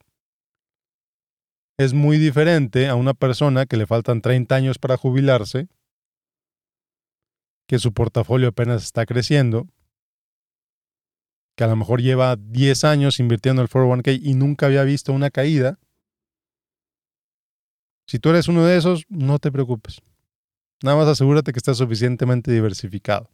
es 1.80 1.96
muy 1.96 2.20
diferente 2.20 2.88
a 2.88 2.94
una 2.94 3.16
persona 3.16 3.66
que 3.66 3.76
le 3.76 3.88
faltan 3.88 4.22
30 4.22 4.54
años 4.54 4.78
para 4.78 4.98
jubilarse, 4.98 5.68
que 7.68 7.80
su 7.80 7.92
portafolio 7.92 8.50
apenas 8.50 8.84
está 8.84 9.08
creciendo, 9.08 9.68
que 11.56 11.64
a 11.64 11.68
lo 11.68 11.76
mejor 11.76 12.04
lleva 12.04 12.36
10 12.36 12.84
años 12.84 13.20
invirtiendo 13.20 13.64
en 13.64 13.64
el 13.64 13.72
401k 13.72 14.20
y 14.22 14.36
nunca 14.36 14.68
había 14.68 14.84
visto 14.84 15.12
una 15.12 15.32
caída. 15.32 15.80
Si 18.06 18.20
tú 18.20 18.30
eres 18.30 18.48
uno 18.48 18.64
de 18.64 18.78
esos, 18.78 19.06
no 19.10 19.40
te 19.40 19.52
preocupes. 19.52 20.04
Nada 20.84 20.98
más 20.98 21.08
asegúrate 21.08 21.52
que 21.52 21.58
estás 21.58 21.78
suficientemente 21.78 22.52
diversificado 22.52 23.32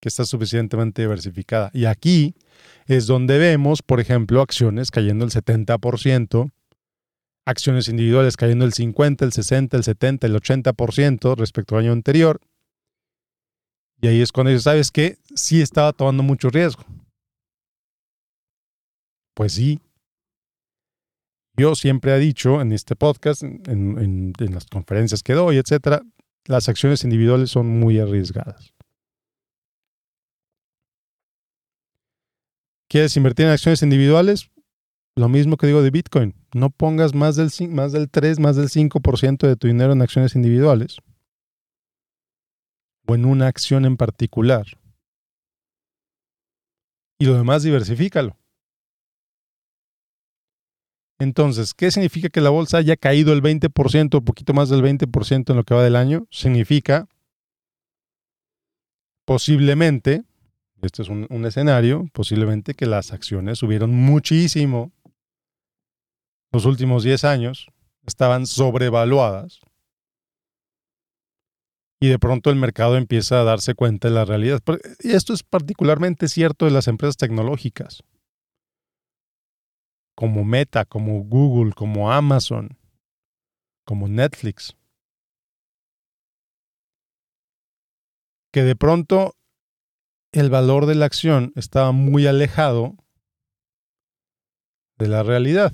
que 0.00 0.08
está 0.08 0.24
suficientemente 0.24 1.02
diversificada. 1.02 1.70
Y 1.72 1.86
aquí 1.86 2.34
es 2.86 3.06
donde 3.06 3.38
vemos, 3.38 3.82
por 3.82 4.00
ejemplo, 4.00 4.40
acciones 4.40 4.90
cayendo 4.90 5.24
el 5.24 5.30
70%, 5.30 6.50
acciones 7.44 7.88
individuales 7.88 8.36
cayendo 8.36 8.64
el 8.64 8.72
50, 8.72 9.24
el 9.24 9.32
60, 9.32 9.76
el 9.76 9.84
70, 9.84 10.26
el 10.26 10.34
80% 10.36 11.36
respecto 11.36 11.76
al 11.76 11.84
año 11.84 11.92
anterior. 11.92 12.40
Y 14.00 14.06
ahí 14.06 14.20
es 14.20 14.30
cuando 14.30 14.50
dices, 14.50 14.64
¿sabes 14.64 14.90
qué? 14.92 15.18
Sí 15.34 15.60
estaba 15.60 15.92
tomando 15.92 16.22
mucho 16.22 16.50
riesgo. 16.50 16.84
Pues 19.34 19.54
sí. 19.54 19.80
Yo 21.56 21.74
siempre 21.74 22.14
he 22.14 22.18
dicho 22.20 22.60
en 22.60 22.72
este 22.72 22.94
podcast, 22.94 23.42
en, 23.42 24.32
en 24.38 24.54
las 24.54 24.66
conferencias 24.66 25.24
que 25.24 25.32
doy, 25.32 25.56
etcétera, 25.56 26.02
las 26.44 26.68
acciones 26.68 27.02
individuales 27.02 27.50
son 27.50 27.66
muy 27.66 27.98
arriesgadas. 27.98 28.72
¿Quieres 32.88 33.16
invertir 33.16 33.46
en 33.46 33.52
acciones 33.52 33.82
individuales? 33.82 34.50
Lo 35.14 35.28
mismo 35.28 35.56
que 35.56 35.66
digo 35.66 35.82
de 35.82 35.90
Bitcoin. 35.90 36.34
No 36.54 36.70
pongas 36.70 37.14
más 37.14 37.36
del, 37.36 37.50
más 37.68 37.92
del 37.92 38.08
3, 38.08 38.38
más 38.38 38.56
del 38.56 38.68
5% 38.68 39.46
de 39.46 39.56
tu 39.56 39.66
dinero 39.66 39.92
en 39.92 40.00
acciones 40.00 40.34
individuales. 40.34 40.98
O 43.06 43.14
en 43.14 43.24
una 43.24 43.46
acción 43.46 43.84
en 43.84 43.96
particular. 43.96 44.66
Y 47.18 47.26
lo 47.26 47.34
demás 47.34 47.62
diversifícalo. 47.62 48.36
Entonces, 51.20 51.74
¿qué 51.74 51.90
significa 51.90 52.28
que 52.28 52.40
la 52.40 52.50
bolsa 52.50 52.78
haya 52.78 52.96
caído 52.96 53.32
el 53.32 53.42
20%, 53.42 54.14
o 54.14 54.20
poquito 54.22 54.54
más 54.54 54.68
del 54.68 54.82
20% 54.82 55.50
en 55.50 55.56
lo 55.56 55.64
que 55.64 55.74
va 55.74 55.82
del 55.82 55.96
año? 55.96 56.26
Significa 56.30 57.08
posiblemente, 59.26 60.24
este 60.82 61.02
es 61.02 61.08
un, 61.08 61.26
escenario, 61.44 62.08
posiblemente 62.12 62.74
que 62.74 62.86
las 62.86 63.12
acciones 63.12 63.58
subieron 63.58 63.90
muchísimo 63.90 64.92
los 66.52 66.64
últimos 66.64 67.02
10 67.02 67.24
años, 67.24 67.66
estaban 68.06 68.46
sobrevaluadas 68.46 69.60
y 72.00 72.08
de 72.08 72.18
pronto 72.18 72.50
el 72.50 72.56
mercado 72.56 72.96
empieza 72.96 73.40
a 73.40 73.44
darse 73.44 73.74
cuenta 73.74 74.08
de 74.08 74.14
la 74.14 74.24
realidad. 74.24 74.62
Y 75.00 75.12
esto 75.12 75.32
es 75.32 75.42
particularmente 75.42 76.28
cierto 76.28 76.64
de 76.64 76.70
las 76.70 76.86
empresas 76.86 77.16
tecnológicas, 77.16 78.04
como 80.14 80.44
Meta, 80.44 80.84
como 80.84 81.24
Google, 81.24 81.72
como 81.72 82.12
Amazon, 82.12 82.78
como 83.84 84.08
Netflix. 84.08 84.76
Que 88.52 88.62
de 88.62 88.76
pronto 88.76 89.34
el 90.32 90.50
valor 90.50 90.86
de 90.86 90.94
la 90.94 91.06
acción 91.06 91.52
estaba 91.56 91.92
muy 91.92 92.26
alejado 92.26 92.96
de 94.98 95.08
la 95.08 95.22
realidad. 95.22 95.72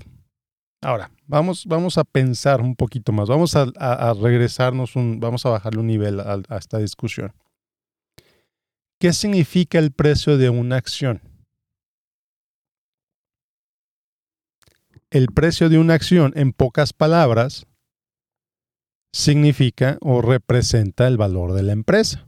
Ahora, 0.82 1.11
vamos, 1.26 1.64
vamos 1.66 1.96
a 1.96 2.04
pensar 2.04 2.61
un 2.61 2.76
poquito 2.76 3.11
más, 3.11 3.28
vamos 3.28 3.56
a, 3.56 4.12
regresarnos, 4.20 4.96
un, 4.96 5.18
vamos 5.18 5.46
a 5.46 5.50
bajarle 5.50 5.80
un 5.80 5.87
nivel 5.87 6.20
a, 6.20 6.40
a 6.49 6.56
esta 6.58 6.78
discusión. 6.78 7.32
¿Qué 9.00 9.12
significa 9.12 9.78
el 9.78 9.92
precio 9.92 10.37
de 10.37 10.50
una 10.50 10.76
acción? 10.76 11.23
El 15.11 15.28
precio 15.28 15.68
de 15.68 15.78
una 15.78 15.94
acción, 15.94 16.32
en 16.37 16.52
pocas 16.52 16.92
palabras, 16.92 17.66
significa 19.12 19.96
o 20.00 20.20
representa 20.20 21.06
el 21.06 21.16
valor 21.16 21.52
de 21.52 21.62
la 21.62 21.73
empresa. 21.73 22.26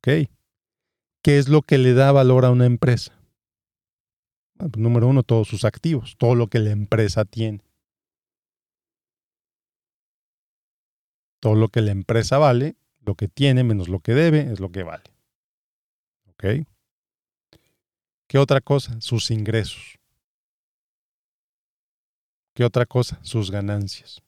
¿Qué 0.00 0.28
es 1.24 1.48
lo 1.48 1.62
que 1.62 1.78
le 1.78 1.94
da 1.94 2.12
valor 2.12 2.44
a 2.44 2.50
una 2.50 2.66
empresa? 2.66 3.12
Pues, 4.58 4.76
número 4.76 5.06
uno, 5.06 5.22
todos 5.22 5.48
sus 5.48 5.64
activos, 5.64 6.16
todo 6.18 6.34
lo 6.34 6.48
que 6.48 6.58
la 6.58 6.70
empresa 6.70 7.24
tiene. 7.24 7.62
Todo 11.40 11.54
lo 11.54 11.68
que 11.68 11.80
la 11.80 11.92
empresa 11.92 12.38
vale, 12.38 12.76
lo 13.00 13.14
que 13.14 13.28
tiene 13.28 13.62
menos 13.62 13.88
lo 13.88 14.00
que 14.00 14.12
debe, 14.14 14.52
es 14.52 14.58
lo 14.58 14.70
que 14.72 14.82
vale. 14.82 15.04
¿Ok? 16.30 16.66
¿Qué 18.26 18.38
otra 18.38 18.60
cosa? 18.60 19.00
Sus 19.00 19.30
ingresos. 19.30 19.98
¿Qué 22.54 22.64
otra 22.64 22.86
cosa? 22.86 23.20
Sus 23.22 23.50
ganancias. 23.50 24.20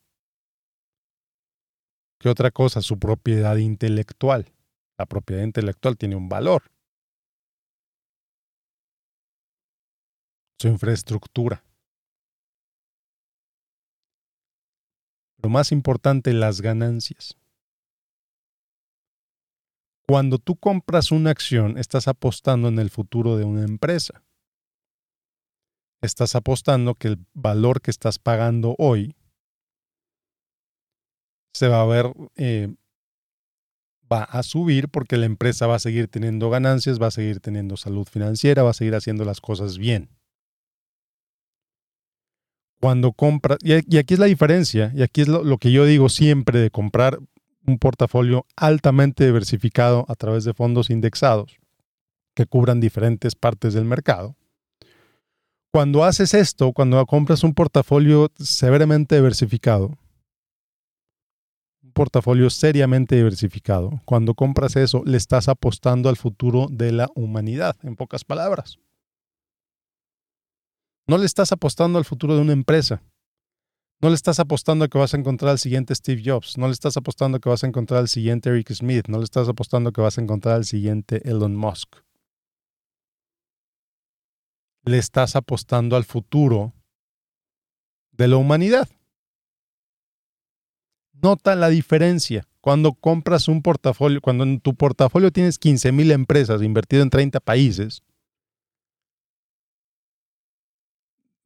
¿Qué 2.19 2.29
otra 2.29 2.51
cosa? 2.51 2.81
Su 2.81 2.99
propiedad 2.99 3.57
intelectual. 3.57 4.53
La 5.01 5.07
propiedad 5.07 5.45
intelectual 5.45 5.97
tiene 5.97 6.15
un 6.15 6.29
valor. 6.29 6.71
su 10.61 10.69
infraestructura. 10.69 11.65
Lo 15.43 15.49
más 15.49 15.73
importante, 15.73 16.35
las 16.35 16.61
ganancias. 16.61 17.35
Cuando 20.07 20.37
tú 20.37 20.57
compras 20.57 21.13
una 21.13 21.31
acción, 21.31 21.79
estás 21.79 22.07
apostando 22.07 22.69
en 22.69 22.79
el 22.79 22.91
futuro 22.91 23.39
de 23.39 23.45
una 23.45 23.65
empresa. 23.65 24.23
Estás 26.03 26.35
apostando 26.35 26.95
que 26.95 27.09
el 27.09 27.27
valor 27.33 27.81
que 27.81 27.91
estás 27.91 28.19
pagando 28.19 28.75
hoy 28.77 29.17
se 31.55 31.69
va 31.69 31.81
a 31.81 31.87
ver, 31.87 32.13
eh, 32.37 32.75
va 34.13 34.25
a 34.25 34.43
subir 34.43 34.89
porque 34.89 35.17
la 35.17 35.27
empresa 35.27 35.67
va 35.67 35.77
a 35.77 35.81
seguir 35.81 36.09
teniendo 36.09 36.51
ganancias, 36.51 37.01
va 37.01 37.09
a 37.09 37.13
seguir 37.13 37.41
teniendo 37.41 37.77
salud 37.77 38.07
financiera, 38.07 38.63
va 38.63 38.71
a 38.71 38.75
seguir 38.75 38.95
haciendo 38.95 39.25
las 39.25 39.41
cosas 39.41 39.79
bien 39.79 40.11
cuando 42.81 43.13
compras, 43.13 43.59
y, 43.63 43.75
aquí 43.99 44.15
es 44.15 44.21
la 44.21 44.27
diferencia, 44.27 44.91
y 44.95 45.03
aquí 45.03 45.21
es 45.21 45.29
lo, 45.29 45.59
que 45.59 45.71
yo 45.71 45.85
digo 45.85 46.09
siempre 46.09 46.59
de 46.59 46.71
comprar 46.71 47.21
un 47.67 47.79
portafolio 47.79 48.47
altamente 48.57 49.27
diversificado 49.27 50.07
a 50.09 50.15
través 50.15 50.45
de 50.45 50.55
fondos 50.55 50.89
indexados 50.89 51.59
que 52.35 52.47
cubran 52.47 52.81
diferentes 52.81 53.35
partes 53.35 53.75
del 53.75 53.85
mercado. 53.85 54.35
Cuando 55.73 56.05
haces 56.05 56.33
esto, 56.33 56.73
cuando 56.73 57.05
compras 57.05 57.45
un 57.45 57.53
portafolio 57.53 58.33
severamente 58.39 59.15
diversificado, 59.15 59.99
portafolio 61.91 62.51
seriamente 62.51 63.17
diversificado, 63.17 64.01
cuando 64.05 64.35
compras 64.35 64.77
eso, 64.77 65.03
le 65.05 65.17
estás 65.17 65.49
apostando 65.49 66.09
al 66.09 66.17
futuro 66.17 66.67
de 66.71 66.93
la 66.93 67.09
humanidad, 67.15 67.77
en 67.83 67.97
pocas 67.97 68.25
palabras. 68.25 68.79
No 71.07 71.19
le 71.19 71.27
estás 71.27 71.51
apostando 71.53 71.99
al 71.99 72.05
futuro 72.05 72.37
de 72.37 72.41
una 72.43 72.53
empresa. 72.53 73.03
No 74.01 74.09
le 74.09 74.15
estás 74.15 74.39
apostando 74.39 74.85
a 74.85 74.89
que 74.89 74.97
vas 74.97 75.13
a 75.13 75.17
encontrar 75.17 75.51
al 75.51 75.59
siguiente 75.59 75.95
Steve 75.95 76.23
Jobs. 76.25 76.57
No 76.57 76.67
le 76.67 76.73
estás 76.73 76.97
apostando 76.97 77.37
a 77.37 77.41
que 77.41 77.49
vas 77.49 77.65
a 77.65 77.67
encontrar 77.67 78.01
al 78.01 78.09
siguiente 78.09 78.49
Eric 78.49 78.73
Smith. 78.73 79.09
No 79.09 79.19
le 79.19 79.25
estás 79.25 79.49
apostando 79.49 79.91
a 79.91 79.93
que 79.93 80.01
vas 80.01 80.17
a 80.17 80.23
encontrar 80.23 80.55
al 80.55 80.65
siguiente 80.65 81.29
Elon 81.29 81.57
Musk. 81.57 81.97
Le 84.85 84.99
estás 84.99 85.37
apostando 85.37 85.97
al 85.97 86.05
futuro 86.05 86.73
de 88.13 88.29
la 88.29 88.37
humanidad. 88.37 88.89
Nota 91.23 91.55
la 91.55 91.69
diferencia. 91.69 92.47
Cuando 92.61 92.93
compras 92.93 93.49
un 93.49 93.63
portafolio, 93.63 94.21
cuando 94.21 94.45
en 94.45 94.61
tu 94.61 94.75
portafolio 94.75 95.31
tienes 95.31 95.59
15 95.59 95.93
mil 95.93 96.11
empresas 96.11 96.63
invertido 96.63 97.03
en 97.03 97.11
30 97.11 97.41
países, 97.41 98.03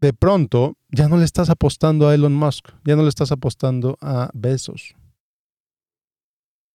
de 0.01 0.13
pronto 0.13 0.77
ya 0.91 1.09
no 1.09 1.17
le 1.17 1.25
estás 1.25 1.51
apostando 1.51 2.09
a 2.09 2.15
Elon 2.15 2.35
Musk, 2.35 2.69
ya 2.85 2.95
no 2.97 3.03
le 3.03 3.09
estás 3.09 3.33
apostando 3.33 3.97
a 4.01 4.31
Besos. 4.35 4.95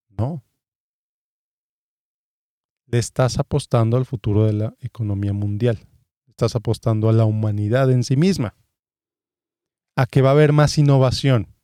No. 0.10 0.44
Le 2.88 2.98
estás 2.98 3.38
apostando 3.38 3.98
al 3.98 4.06
futuro 4.06 4.46
de 4.46 4.54
la 4.54 4.76
economía 4.80 5.32
mundial. 5.32 5.88
Estás 6.28 6.56
apostando 6.56 7.08
a 7.08 7.14
la 7.14 7.26
humanidad 7.26 7.92
en 7.92 8.04
sí 8.04 8.18
misma. 8.18 8.56
A 9.96 10.06
que 10.06 10.22
va 10.22 10.30
a 10.30 10.34
haber 10.34 10.54
más 10.54 10.78
innovación. 10.78 11.59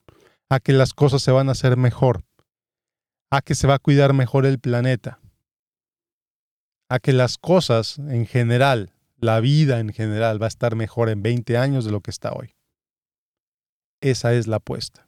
A 0.49 0.59
que 0.59 0.73
las 0.73 0.93
cosas 0.93 1.21
se 1.21 1.31
van 1.31 1.49
a 1.49 1.53
hacer 1.53 1.77
mejor. 1.77 2.23
A 3.31 3.41
que 3.41 3.55
se 3.55 3.67
va 3.67 3.75
a 3.75 3.79
cuidar 3.79 4.13
mejor 4.13 4.45
el 4.45 4.59
planeta. 4.59 5.19
A 6.89 6.99
que 6.99 7.13
las 7.13 7.37
cosas 7.37 7.97
en 7.97 8.25
general 8.25 8.95
la 9.17 9.39
vida 9.39 9.79
en 9.79 9.91
general 9.91 10.41
va 10.41 10.45
a 10.45 10.49
estar 10.49 10.75
mejor 10.75 11.09
en 11.09 11.21
20 11.21 11.57
años 11.57 11.85
de 11.85 11.91
lo 11.91 12.01
que 12.01 12.11
está 12.11 12.33
hoy. 12.33 12.55
Esa 14.01 14.33
es 14.33 14.47
la 14.47 14.57
apuesta. 14.57 15.07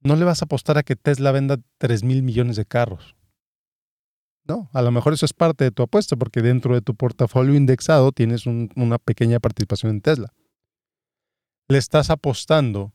No 0.00 0.16
le 0.16 0.24
vas 0.24 0.42
a 0.42 0.44
apostar 0.44 0.78
a 0.78 0.82
que 0.82 0.96
Tesla 0.96 1.32
venda 1.32 1.56
3 1.78 2.04
mil 2.04 2.22
millones 2.22 2.56
de 2.56 2.66
carros. 2.66 3.16
No, 4.44 4.70
a 4.72 4.82
lo 4.82 4.90
mejor 4.90 5.12
eso 5.12 5.26
es 5.26 5.32
parte 5.32 5.64
de 5.64 5.70
tu 5.70 5.82
apuesta 5.82 6.16
porque 6.16 6.40
dentro 6.40 6.74
de 6.74 6.80
tu 6.80 6.94
portafolio 6.94 7.54
indexado 7.54 8.12
tienes 8.12 8.46
una 8.46 8.98
pequeña 8.98 9.40
participación 9.40 9.92
en 9.92 10.00
Tesla. 10.00 10.32
Le 11.68 11.78
estás 11.78 12.10
apostando 12.10 12.92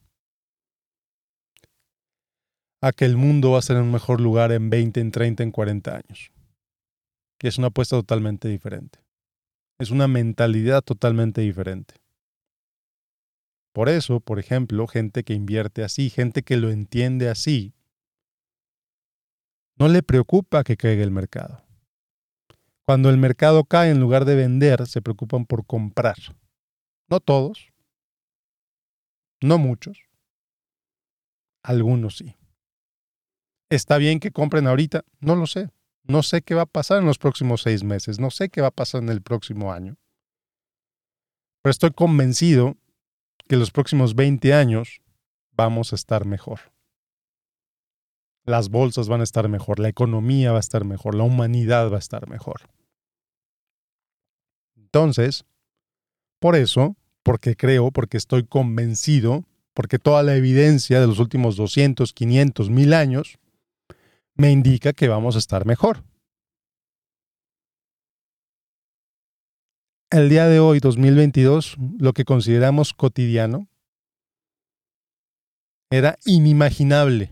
a 2.81 2.91
que 2.91 3.05
el 3.05 3.17
mundo 3.17 3.51
va 3.51 3.59
a 3.59 3.61
ser 3.61 3.77
un 3.77 3.91
mejor 3.91 4.19
lugar 4.19 4.51
en 4.51 4.69
20, 4.69 4.99
en 4.99 5.11
30, 5.11 5.43
en 5.43 5.51
40 5.51 5.95
años 5.95 6.33
es 7.47 7.57
una 7.57 7.67
apuesta 7.67 7.97
totalmente 7.97 8.47
diferente. 8.47 8.99
Es 9.79 9.91
una 9.91 10.07
mentalidad 10.07 10.81
totalmente 10.81 11.41
diferente. 11.41 11.95
Por 13.73 13.89
eso, 13.89 14.19
por 14.19 14.39
ejemplo, 14.39 14.87
gente 14.87 15.23
que 15.23 15.33
invierte 15.33 15.83
así, 15.83 16.09
gente 16.09 16.43
que 16.43 16.57
lo 16.57 16.69
entiende 16.69 17.29
así, 17.29 17.73
no 19.77 19.87
le 19.87 20.03
preocupa 20.03 20.63
que 20.63 20.77
caiga 20.77 21.03
el 21.03 21.11
mercado. 21.11 21.63
Cuando 22.85 23.09
el 23.09 23.17
mercado 23.17 23.63
cae, 23.63 23.89
en 23.89 23.99
lugar 23.99 24.25
de 24.25 24.35
vender, 24.35 24.85
se 24.85 25.01
preocupan 25.01 25.45
por 25.45 25.65
comprar. 25.65 26.17
No 27.09 27.19
todos, 27.19 27.72
no 29.43 29.57
muchos, 29.57 29.97
algunos 31.63 32.17
sí. 32.17 32.35
¿Está 33.69 33.97
bien 33.97 34.19
que 34.19 34.31
compren 34.31 34.67
ahorita? 34.67 35.03
No 35.19 35.35
lo 35.35 35.47
sé. 35.47 35.69
No 36.03 36.21
sé 36.21 36.41
qué 36.41 36.53
va 36.53 36.63
a 36.63 36.67
pasar 36.67 36.99
en 36.99 37.05
los 37.05 37.17
próximos 37.17 37.61
seis 37.61 37.83
meses, 37.83 38.19
no 38.19 38.29
sé 38.29 38.49
qué 38.49 38.61
va 38.61 38.67
a 38.67 38.71
pasar 38.71 39.01
en 39.01 39.09
el 39.09 39.21
próximo 39.21 39.71
año. 39.71 39.97
Pero 41.61 41.71
estoy 41.71 41.91
convencido 41.91 42.75
que 43.47 43.55
los 43.55 43.71
próximos 43.71 44.15
20 44.15 44.53
años 44.53 45.01
vamos 45.51 45.93
a 45.93 45.95
estar 45.95 46.25
mejor. 46.25 46.59
Las 48.45 48.69
bolsas 48.69 49.07
van 49.07 49.21
a 49.21 49.23
estar 49.23 49.47
mejor, 49.47 49.79
la 49.79 49.87
economía 49.87 50.51
va 50.51 50.57
a 50.57 50.59
estar 50.59 50.83
mejor, 50.83 51.15
la 51.15 51.23
humanidad 51.23 51.89
va 51.89 51.95
a 51.95 51.99
estar 51.99 52.27
mejor. 52.27 52.69
Entonces, 54.75 55.45
por 56.39 56.57
eso, 56.57 56.97
porque 57.23 57.55
creo, 57.55 57.91
porque 57.91 58.17
estoy 58.17 58.45
convencido, 58.45 59.45
porque 59.73 59.97
toda 59.97 60.21
la 60.23 60.35
evidencia 60.35 60.99
de 60.99 61.07
los 61.07 61.19
últimos 61.19 61.55
200, 61.55 62.13
500, 62.13 62.69
1000 62.69 62.93
años 62.93 63.39
me 64.35 64.51
indica 64.51 64.93
que 64.93 65.07
vamos 65.07 65.35
a 65.35 65.39
estar 65.39 65.65
mejor. 65.65 66.03
El 70.11 70.29
día 70.29 70.47
de 70.47 70.59
hoy, 70.59 70.79
2022, 70.79 71.77
lo 71.97 72.13
que 72.13 72.23
consideramos 72.23 72.93
cotidiano 72.93 73.67
era 75.89 76.19
inimaginable 76.25 77.31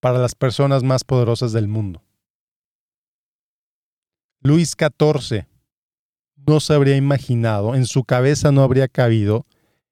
para 0.00 0.18
las 0.18 0.34
personas 0.34 0.82
más 0.82 1.04
poderosas 1.04 1.52
del 1.52 1.68
mundo. 1.68 2.02
Luis 4.42 4.76
XIV 4.76 5.46
no 6.46 6.60
se 6.60 6.74
habría 6.74 6.96
imaginado, 6.96 7.74
en 7.74 7.86
su 7.86 8.04
cabeza 8.04 8.52
no 8.52 8.62
habría 8.62 8.88
cabido 8.88 9.46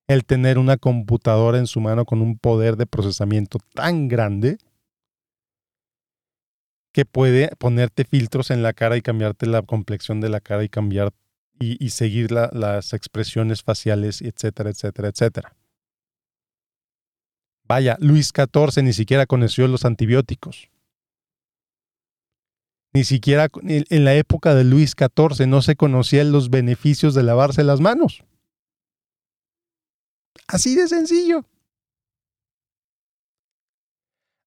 el 0.06 0.24
tener 0.24 0.58
una 0.58 0.76
computadora 0.76 1.58
en 1.58 1.66
su 1.66 1.80
mano 1.80 2.04
con 2.04 2.20
un 2.20 2.38
poder 2.38 2.76
de 2.76 2.86
procesamiento 2.86 3.58
tan 3.74 4.08
grande 4.08 4.58
que 6.92 7.04
puede 7.04 7.50
ponerte 7.58 8.04
filtros 8.04 8.50
en 8.50 8.62
la 8.62 8.72
cara 8.72 8.96
y 8.96 9.02
cambiarte 9.02 9.46
la 9.46 9.62
complexión 9.62 10.20
de 10.20 10.28
la 10.28 10.40
cara 10.40 10.62
y 10.62 10.68
cambiar 10.68 11.12
y, 11.58 11.90
seguir 11.90 12.30
las 12.30 12.92
expresiones 12.92 13.62
faciales, 13.62 14.20
etcétera, 14.20 14.70
etcétera, 14.70 15.08
etcétera. 15.08 15.56
Vaya, 17.66 17.96
Luis 18.00 18.32
XIV 18.34 18.82
ni 18.82 18.92
siquiera 18.92 19.26
conoció 19.26 19.66
los 19.68 19.84
antibióticos. 19.84 20.68
Ni 22.94 23.02
siquiera 23.02 23.48
en 23.64 24.04
la 24.04 24.14
época 24.14 24.54
de 24.54 24.62
Luis 24.62 24.94
XIV 24.96 25.48
no 25.48 25.62
se 25.62 25.74
conocían 25.74 26.30
los 26.30 26.48
beneficios 26.48 27.12
de 27.14 27.24
lavarse 27.24 27.64
las 27.64 27.80
manos. 27.80 28.22
Así 30.46 30.76
de 30.76 30.86
sencillo. 30.86 31.44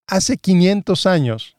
Hace 0.08 0.38
500 0.38 1.06
años, 1.06 1.58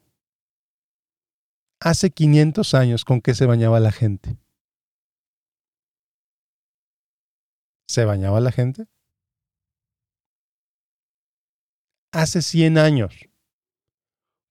hace 1.81 2.11
500 2.11 2.73
años, 2.73 3.05
¿con 3.05 3.21
qué 3.21 3.35
se 3.35 3.45
bañaba 3.45 3.79
la 3.81 3.93
gente? 3.93 4.39
¿Se 7.87 8.07
bañaba 8.07 8.41
la 8.41 8.51
gente? 8.51 8.87
Hace 12.13 12.41
100 12.41 12.79
años, 12.79 13.15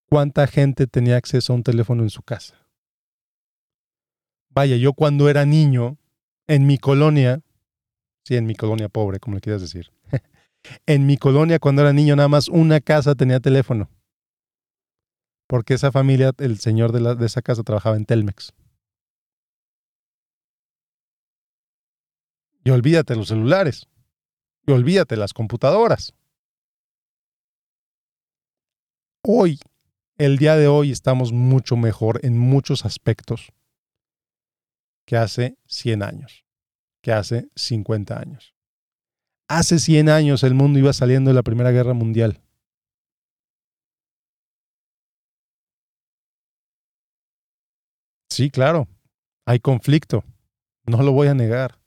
cuánta 0.10 0.48
gente 0.48 0.88
tenía 0.88 1.18
acceso 1.18 1.54
a 1.54 1.56
un 1.56 1.64
teléfono 1.64 2.04
en 2.04 2.10
su 2.10 2.24
casa. 2.24 2.56
Vaya, 4.50 4.76
yo 4.78 4.94
cuando 4.94 5.30
era 5.30 5.46
niño, 5.46 5.98
en 6.48 6.66
mi 6.66 6.78
colonia, 6.78 7.42
sí, 8.24 8.36
en 8.36 8.46
mi 8.46 8.56
colonia 8.56 8.90
pobre, 8.90 9.20
como 9.20 9.36
le 9.36 9.42
quieras 9.42 9.62
decir, 9.62 9.92
en 10.86 11.06
mi 11.06 11.18
colonia 11.18 11.60
cuando 11.60 11.82
era 11.82 11.94
niño 11.94 12.16
nada 12.16 12.30
más 12.30 12.48
una 12.48 12.80
casa 12.80 13.16
tenía 13.16 13.40
teléfono. 13.40 13.90
Porque 15.48 15.76
esa 15.76 15.92
familia, 15.92 16.34
el 16.40 16.58
señor 16.60 16.92
de, 16.92 17.16
de 17.16 17.26
esa 17.26 17.42
casa 17.42 17.64
trabajaba 17.64 17.96
en 17.96 18.06
Telmex. 18.06 18.54
Y 22.66 22.70
olvídate 22.70 23.16
los 23.16 23.30
celulares. 23.30 23.88
Y 24.66 24.74
olvídate 24.74 25.16
las 25.16 25.34
computadoras. 25.34 26.14
Hoy 29.24 29.58
el 30.18 30.38
día 30.38 30.56
de 30.56 30.68
hoy 30.68 30.92
estamos 30.92 31.32
mucho 31.32 31.78
mejor 31.78 32.20
en 32.24 32.38
muchos 32.38 32.86
aspectos 32.86 33.54
que 35.06 35.16
hace 35.16 35.58
100 35.68 36.04
años, 36.04 36.46
que 37.02 37.12
hace 37.12 37.50
50 37.56 38.20
años. 38.20 38.56
Hace 39.48 39.80
100 39.80 40.10
años 40.10 40.44
el 40.44 40.56
mundo 40.56 40.80
iba 40.80 40.92
saliendo 40.92 41.30
de 41.30 41.36
la 41.36 41.44
Primera 41.44 41.72
Guerra 41.72 41.94
Mundial. 41.94 42.42
Sí, 48.30 48.50
claro, 48.50 48.88
hay 49.46 49.60
conflicto, 49.60 50.24
no 50.86 51.02
lo 51.04 51.12
voy 51.12 51.28
a 51.28 51.34
negar. 51.34 51.80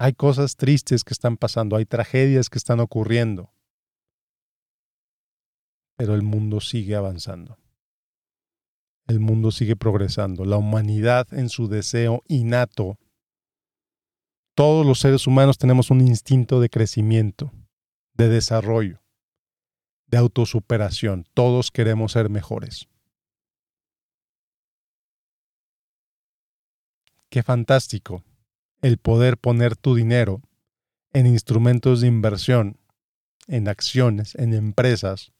Hay 0.00 0.14
cosas 0.14 0.56
tristes 0.56 1.04
que 1.04 1.12
están 1.12 1.36
pasando, 1.36 1.76
hay 1.76 1.84
tragedias 1.84 2.48
que 2.48 2.58
están 2.58 2.80
ocurriendo 2.80 3.52
pero 5.98 6.14
el 6.14 6.22
mundo 6.22 6.60
sigue 6.60 6.94
avanzando. 6.94 7.58
El 9.08 9.18
mundo 9.18 9.50
sigue 9.50 9.74
progresando. 9.74 10.44
La 10.44 10.56
humanidad 10.56 11.26
en 11.34 11.48
su 11.48 11.66
deseo 11.66 12.22
innato. 12.28 13.00
Todos 14.54 14.86
los 14.86 15.00
seres 15.00 15.26
humanos 15.26 15.58
tenemos 15.58 15.90
un 15.90 16.00
instinto 16.00 16.60
de 16.60 16.70
crecimiento, 16.70 17.52
de 18.14 18.28
desarrollo, 18.28 19.02
de 20.06 20.18
autosuperación. 20.18 21.26
Todos 21.34 21.72
queremos 21.72 22.12
ser 22.12 22.30
mejores. 22.30 22.88
Qué 27.28 27.42
fantástico 27.42 28.22
el 28.82 28.98
poder 28.98 29.36
poner 29.36 29.74
tu 29.74 29.96
dinero 29.96 30.42
en 31.12 31.26
instrumentos 31.26 32.02
de 32.02 32.06
inversión, 32.06 32.78
en 33.48 33.66
acciones, 33.66 34.36
en 34.36 34.54
empresas, 34.54 35.32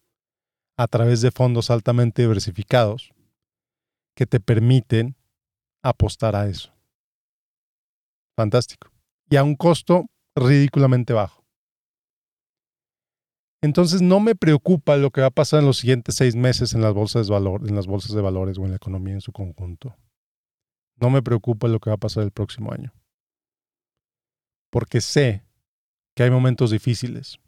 a 0.79 0.87
través 0.87 1.21
de 1.21 1.33
fondos 1.33 1.71
altamente 1.71 2.23
diversificados 2.23 3.12
que 4.14 4.27
te 4.27 4.38
permiten 4.38 5.17
apostar 5.83 6.37
a 6.37 6.49
eso. 6.49 6.73
Fantástico. 8.37 8.91
Y 9.29 9.37
a 9.37 9.43
un 9.43 9.57
costo 9.57 10.07
ridículamente 10.37 11.12
bajo. 11.12 11.45
Entonces 13.61 14.01
no 14.01 14.21
me 14.21 14.37
preocupa 14.37 14.97
lo 14.97 15.11
que 15.11 15.21
va 15.21 15.27
a 15.27 15.33
pasar 15.33 15.61
en 15.61 15.67
los 15.67 15.79
siguientes 15.79 16.14
seis 16.14 16.37
meses 16.37 16.75
en 16.75 16.81
las 16.81 16.95
bolsas 16.95 17.27
de, 17.27 17.33
valor, 17.33 17.69
en 17.69 17.75
las 17.75 17.88
bolsas 17.88 18.14
de 18.14 18.23
valores 18.23 18.57
o 18.57 18.64
en 18.64 18.71
la 18.71 18.77
economía 18.77 19.14
en 19.14 19.21
su 19.21 19.33
conjunto. 19.33 19.97
No 21.01 21.11
me 21.11 21.23
preocupa 21.23 21.67
lo 21.67 21.81
que 21.81 21.91
va 21.91 21.95
a 21.95 22.01
pasar 22.01 22.23
el 22.23 22.31
próximo 22.31 22.73
año. 22.73 22.95
Porque 24.71 25.01
sé 25.01 25.45
que 26.14 26.23
hay 26.23 26.31
momentos 26.31 26.71
difíciles, 26.71 27.41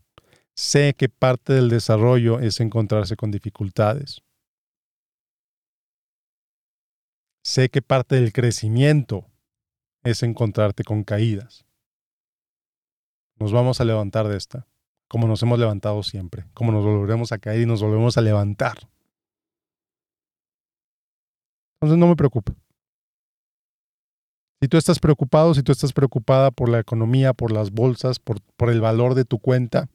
Sé 0.57 0.95
que 0.95 1.09
parte 1.09 1.53
del 1.53 1.69
desarrollo 1.69 2.41
es 2.41 2.61
encontrarse 2.61 3.17
con 3.17 3.31
dificultades. 3.31 4.23
Sé 7.43 7.71
que 7.71 7.83
parte 7.83 8.17
del 8.17 8.33
crecimiento 8.33 9.27
es 10.05 10.23
encontrarte 10.23 10.85
con 10.85 11.05
caídas. 11.05 11.65
Nos 13.39 13.53
vamos 13.53 13.81
a 13.81 13.85
levantar 13.85 14.29
de 14.29 14.37
esta, 14.37 14.67
como 15.09 15.27
nos 15.27 15.43
hemos 15.43 15.59
levantado 15.59 16.03
siempre, 16.03 16.47
como 16.53 16.73
nos 16.73 16.85
volveremos 16.85 17.33
a 17.33 17.39
caer 17.39 17.63
y 17.63 17.67
nos 17.67 17.83
volvemos 17.83 18.19
a 18.19 18.21
levantar. 18.21 18.91
Entonces 21.81 21.99
no 21.99 22.07
me 22.07 22.17
preocupe. 22.17 22.53
Si 24.61 24.69
tú 24.69 24.77
estás 24.77 24.99
preocupado, 24.99 25.55
si 25.55 25.63
tú 25.63 25.73
estás 25.73 25.95
preocupada 25.95 26.51
por 26.51 26.69
la 26.69 26.81
economía, 26.81 27.33
por 27.33 27.51
las 27.51 27.71
bolsas, 27.71 28.19
por, 28.19 28.43
por 28.59 28.69
el 28.69 28.83
valor 28.83 29.15
de 29.15 29.25
tu 29.25 29.39
cuenta, 29.39 29.89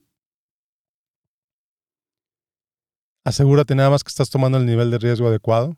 Asegúrate 3.25 3.73
nada 3.73 3.89
más 3.89 4.03
que 4.03 4.09
estás 4.09 4.29
tomando 4.29 4.59
el 4.59 4.67
nivel 4.67 4.91
de 4.91 4.99
riesgo 4.99 5.27
adecuado 5.27 5.75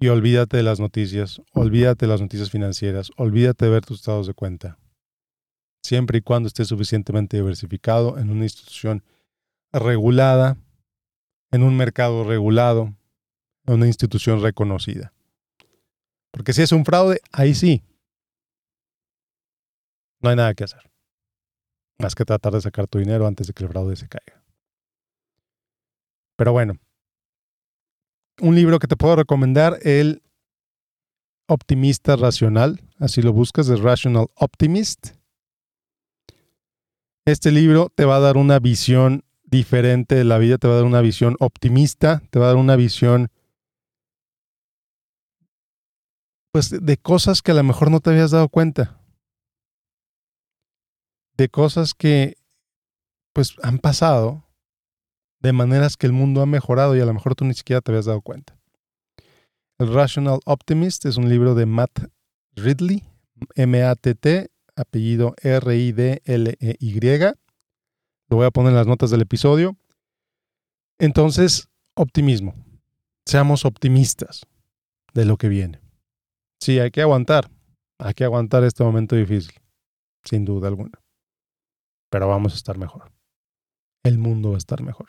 y 0.00 0.08
olvídate 0.08 0.56
de 0.56 0.62
las 0.62 0.80
noticias, 0.80 1.42
olvídate 1.52 2.06
de 2.06 2.10
las 2.10 2.22
noticias 2.22 2.50
financieras, 2.50 3.10
olvídate 3.18 3.66
de 3.66 3.70
ver 3.70 3.84
tus 3.84 3.98
estados 3.98 4.26
de 4.26 4.32
cuenta. 4.32 4.78
Siempre 5.82 6.18
y 6.18 6.22
cuando 6.22 6.46
estés 6.46 6.68
suficientemente 6.68 7.36
diversificado 7.36 8.16
en 8.16 8.30
una 8.30 8.44
institución 8.44 9.04
regulada, 9.70 10.56
en 11.50 11.62
un 11.62 11.76
mercado 11.76 12.24
regulado, 12.24 12.94
en 13.66 13.74
una 13.74 13.86
institución 13.86 14.40
reconocida. 14.40 15.12
Porque 16.30 16.54
si 16.54 16.62
es 16.62 16.72
un 16.72 16.86
fraude, 16.86 17.20
ahí 17.32 17.54
sí. 17.54 17.82
No 20.22 20.30
hay 20.30 20.36
nada 20.36 20.54
que 20.54 20.64
hacer. 20.64 20.90
Más 21.98 22.14
que 22.14 22.24
tratar 22.24 22.54
de 22.54 22.62
sacar 22.62 22.86
tu 22.86 22.98
dinero 22.98 23.26
antes 23.26 23.46
de 23.46 23.52
que 23.52 23.64
el 23.64 23.68
fraude 23.68 23.94
se 23.94 24.08
caiga. 24.08 24.47
Pero 26.38 26.52
bueno, 26.52 26.74
un 28.40 28.54
libro 28.54 28.78
que 28.78 28.86
te 28.86 28.96
puedo 28.96 29.16
recomendar, 29.16 29.80
El 29.82 30.22
Optimista 31.48 32.14
Racional, 32.14 32.80
así 33.00 33.22
lo 33.22 33.32
buscas, 33.32 33.66
The 33.66 33.74
Rational 33.74 34.28
Optimist. 34.36 35.16
Este 37.26 37.50
libro 37.50 37.90
te 37.92 38.04
va 38.04 38.16
a 38.16 38.20
dar 38.20 38.36
una 38.36 38.60
visión 38.60 39.24
diferente 39.42 40.14
de 40.14 40.22
la 40.22 40.38
vida, 40.38 40.58
te 40.58 40.68
va 40.68 40.74
a 40.74 40.76
dar 40.76 40.86
una 40.86 41.00
visión 41.00 41.34
optimista, 41.40 42.22
te 42.30 42.38
va 42.38 42.44
a 42.44 42.48
dar 42.48 42.56
una 42.56 42.76
visión 42.76 43.32
pues 46.52 46.70
de 46.70 46.96
cosas 46.98 47.42
que 47.42 47.50
a 47.50 47.54
lo 47.54 47.64
mejor 47.64 47.90
no 47.90 47.98
te 47.98 48.10
habías 48.10 48.30
dado 48.30 48.48
cuenta. 48.48 49.00
De 51.36 51.48
cosas 51.48 51.94
que 51.94 52.36
pues 53.32 53.56
han 53.62 53.78
pasado 53.78 54.47
de 55.40 55.52
maneras 55.52 55.96
que 55.96 56.06
el 56.06 56.12
mundo 56.12 56.42
ha 56.42 56.46
mejorado 56.46 56.96
y 56.96 57.00
a 57.00 57.06
lo 57.06 57.14
mejor 57.14 57.34
tú 57.34 57.44
ni 57.44 57.54
siquiera 57.54 57.80
te 57.80 57.90
habías 57.90 58.06
dado 58.06 58.20
cuenta. 58.20 58.58
El 59.78 59.92
Rational 59.92 60.40
Optimist 60.44 61.06
es 61.06 61.16
un 61.16 61.28
libro 61.28 61.54
de 61.54 61.66
Matt 61.66 62.10
Ridley, 62.56 63.04
M-A-T-T, 63.54 64.50
apellido 64.74 65.34
R-I-D-L-E-Y. 65.42 67.00
Lo 68.28 68.36
voy 68.36 68.46
a 68.46 68.50
poner 68.50 68.70
en 68.70 68.76
las 68.76 68.86
notas 68.86 69.10
del 69.10 69.22
episodio. 69.22 69.76
Entonces, 70.98 71.68
optimismo. 71.94 72.54
Seamos 73.24 73.64
optimistas 73.64 74.46
de 75.14 75.24
lo 75.24 75.36
que 75.36 75.48
viene. 75.48 75.80
Sí, 76.60 76.80
hay 76.80 76.90
que 76.90 77.02
aguantar. 77.02 77.48
Hay 77.98 78.14
que 78.14 78.24
aguantar 78.24 78.64
este 78.64 78.84
momento 78.84 79.16
difícil, 79.16 79.54
sin 80.24 80.44
duda 80.44 80.68
alguna. 80.68 81.00
Pero 82.10 82.28
vamos 82.28 82.52
a 82.52 82.56
estar 82.56 82.78
mejor. 82.78 83.12
El 84.02 84.18
mundo 84.18 84.50
va 84.50 84.54
a 84.56 84.58
estar 84.58 84.82
mejor. 84.82 85.08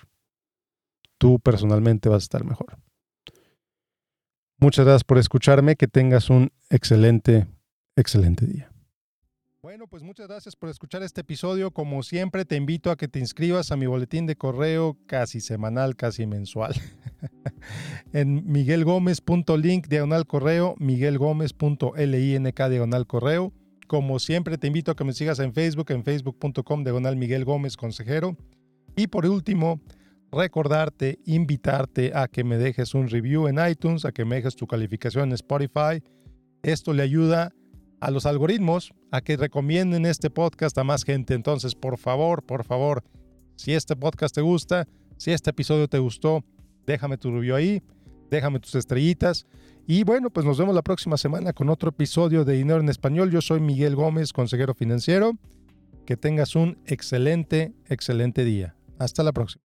Tú 1.19 1.39
personalmente 1.39 2.09
vas 2.09 2.23
a 2.23 2.25
estar 2.25 2.43
mejor. 2.43 2.79
Muchas 4.57 4.85
gracias 4.85 5.03
por 5.03 5.19
escucharme. 5.19 5.75
Que 5.75 5.87
tengas 5.87 6.31
un 6.31 6.51
excelente, 6.69 7.45
excelente 7.95 8.47
día. 8.47 8.71
Bueno, 9.61 9.87
pues 9.87 10.03
muchas 10.03 10.27
gracias 10.27 10.55
por 10.55 10.69
escuchar 10.69 11.03
este 11.03 11.21
episodio. 11.21 11.71
Como 11.71 12.01
siempre, 12.01 12.45
te 12.45 12.55
invito 12.55 12.91
a 12.91 12.97
que 12.97 13.07
te 13.07 13.19
inscribas 13.19 13.71
a 13.71 13.75
mi 13.75 13.85
boletín 13.85 14.25
de 14.25 14.35
correo 14.35 14.97
casi 15.05 15.41
semanal, 15.41 15.95
casi 15.95 16.25
mensual. 16.25 16.73
en 18.13 18.49
miguelgomez.link 18.49 19.87
diagonal 19.87 20.25
correo, 20.25 20.75
miguelgomez.link 20.79 22.61
diagonal 22.69 23.05
correo. 23.05 23.53
Como 23.87 24.19
siempre, 24.19 24.57
te 24.57 24.67
invito 24.67 24.91
a 24.91 24.95
que 24.95 25.03
me 25.03 25.13
sigas 25.13 25.39
en 25.39 25.53
Facebook, 25.53 25.91
en 25.91 26.03
facebook.com 26.03 26.83
diagonal 26.83 27.17
Miguel 27.17 27.43
Gómez 27.43 27.75
Consejero. 27.75 28.37
Y 28.95 29.07
por 29.07 29.25
último, 29.25 29.81
recordarte, 30.31 31.19
invitarte 31.25 32.11
a 32.13 32.27
que 32.27 32.43
me 32.43 32.57
dejes 32.57 32.93
un 32.93 33.09
review 33.09 33.47
en 33.47 33.57
iTunes, 33.67 34.05
a 34.05 34.11
que 34.11 34.25
me 34.25 34.35
dejes 34.35 34.55
tu 34.55 34.67
calificación 34.67 35.29
en 35.29 35.33
Spotify. 35.33 36.03
Esto 36.61 36.93
le 36.93 37.03
ayuda 37.03 37.53
a 37.99 38.11
los 38.11 38.25
algoritmos 38.25 38.93
a 39.11 39.21
que 39.21 39.37
recomienden 39.37 40.05
este 40.05 40.29
podcast 40.29 40.77
a 40.77 40.83
más 40.83 41.03
gente. 41.03 41.33
Entonces, 41.33 41.75
por 41.75 41.97
favor, 41.97 42.43
por 42.43 42.63
favor, 42.63 43.03
si 43.55 43.73
este 43.73 43.95
podcast 43.95 44.35
te 44.35 44.41
gusta, 44.41 44.87
si 45.17 45.31
este 45.31 45.49
episodio 45.49 45.87
te 45.87 45.99
gustó, 45.99 46.43
déjame 46.85 47.17
tu 47.17 47.31
review 47.31 47.55
ahí, 47.55 47.83
déjame 48.29 48.59
tus 48.59 48.75
estrellitas. 48.75 49.45
Y 49.85 50.03
bueno, 50.03 50.29
pues 50.29 50.45
nos 50.45 50.57
vemos 50.57 50.75
la 50.75 50.83
próxima 50.83 51.17
semana 51.17 51.51
con 51.51 51.69
otro 51.69 51.89
episodio 51.89 52.45
de 52.45 52.53
Dinero 52.53 52.79
en 52.79 52.89
Español. 52.89 53.31
Yo 53.31 53.41
soy 53.41 53.59
Miguel 53.59 53.95
Gómez, 53.95 54.33
consejero 54.33 54.73
financiero. 54.73 55.33
Que 56.05 56.15
tengas 56.15 56.55
un 56.55 56.77
excelente, 56.85 57.73
excelente 57.87 58.43
día. 58.43 58.75
Hasta 58.97 59.23
la 59.23 59.31
próxima. 59.31 59.68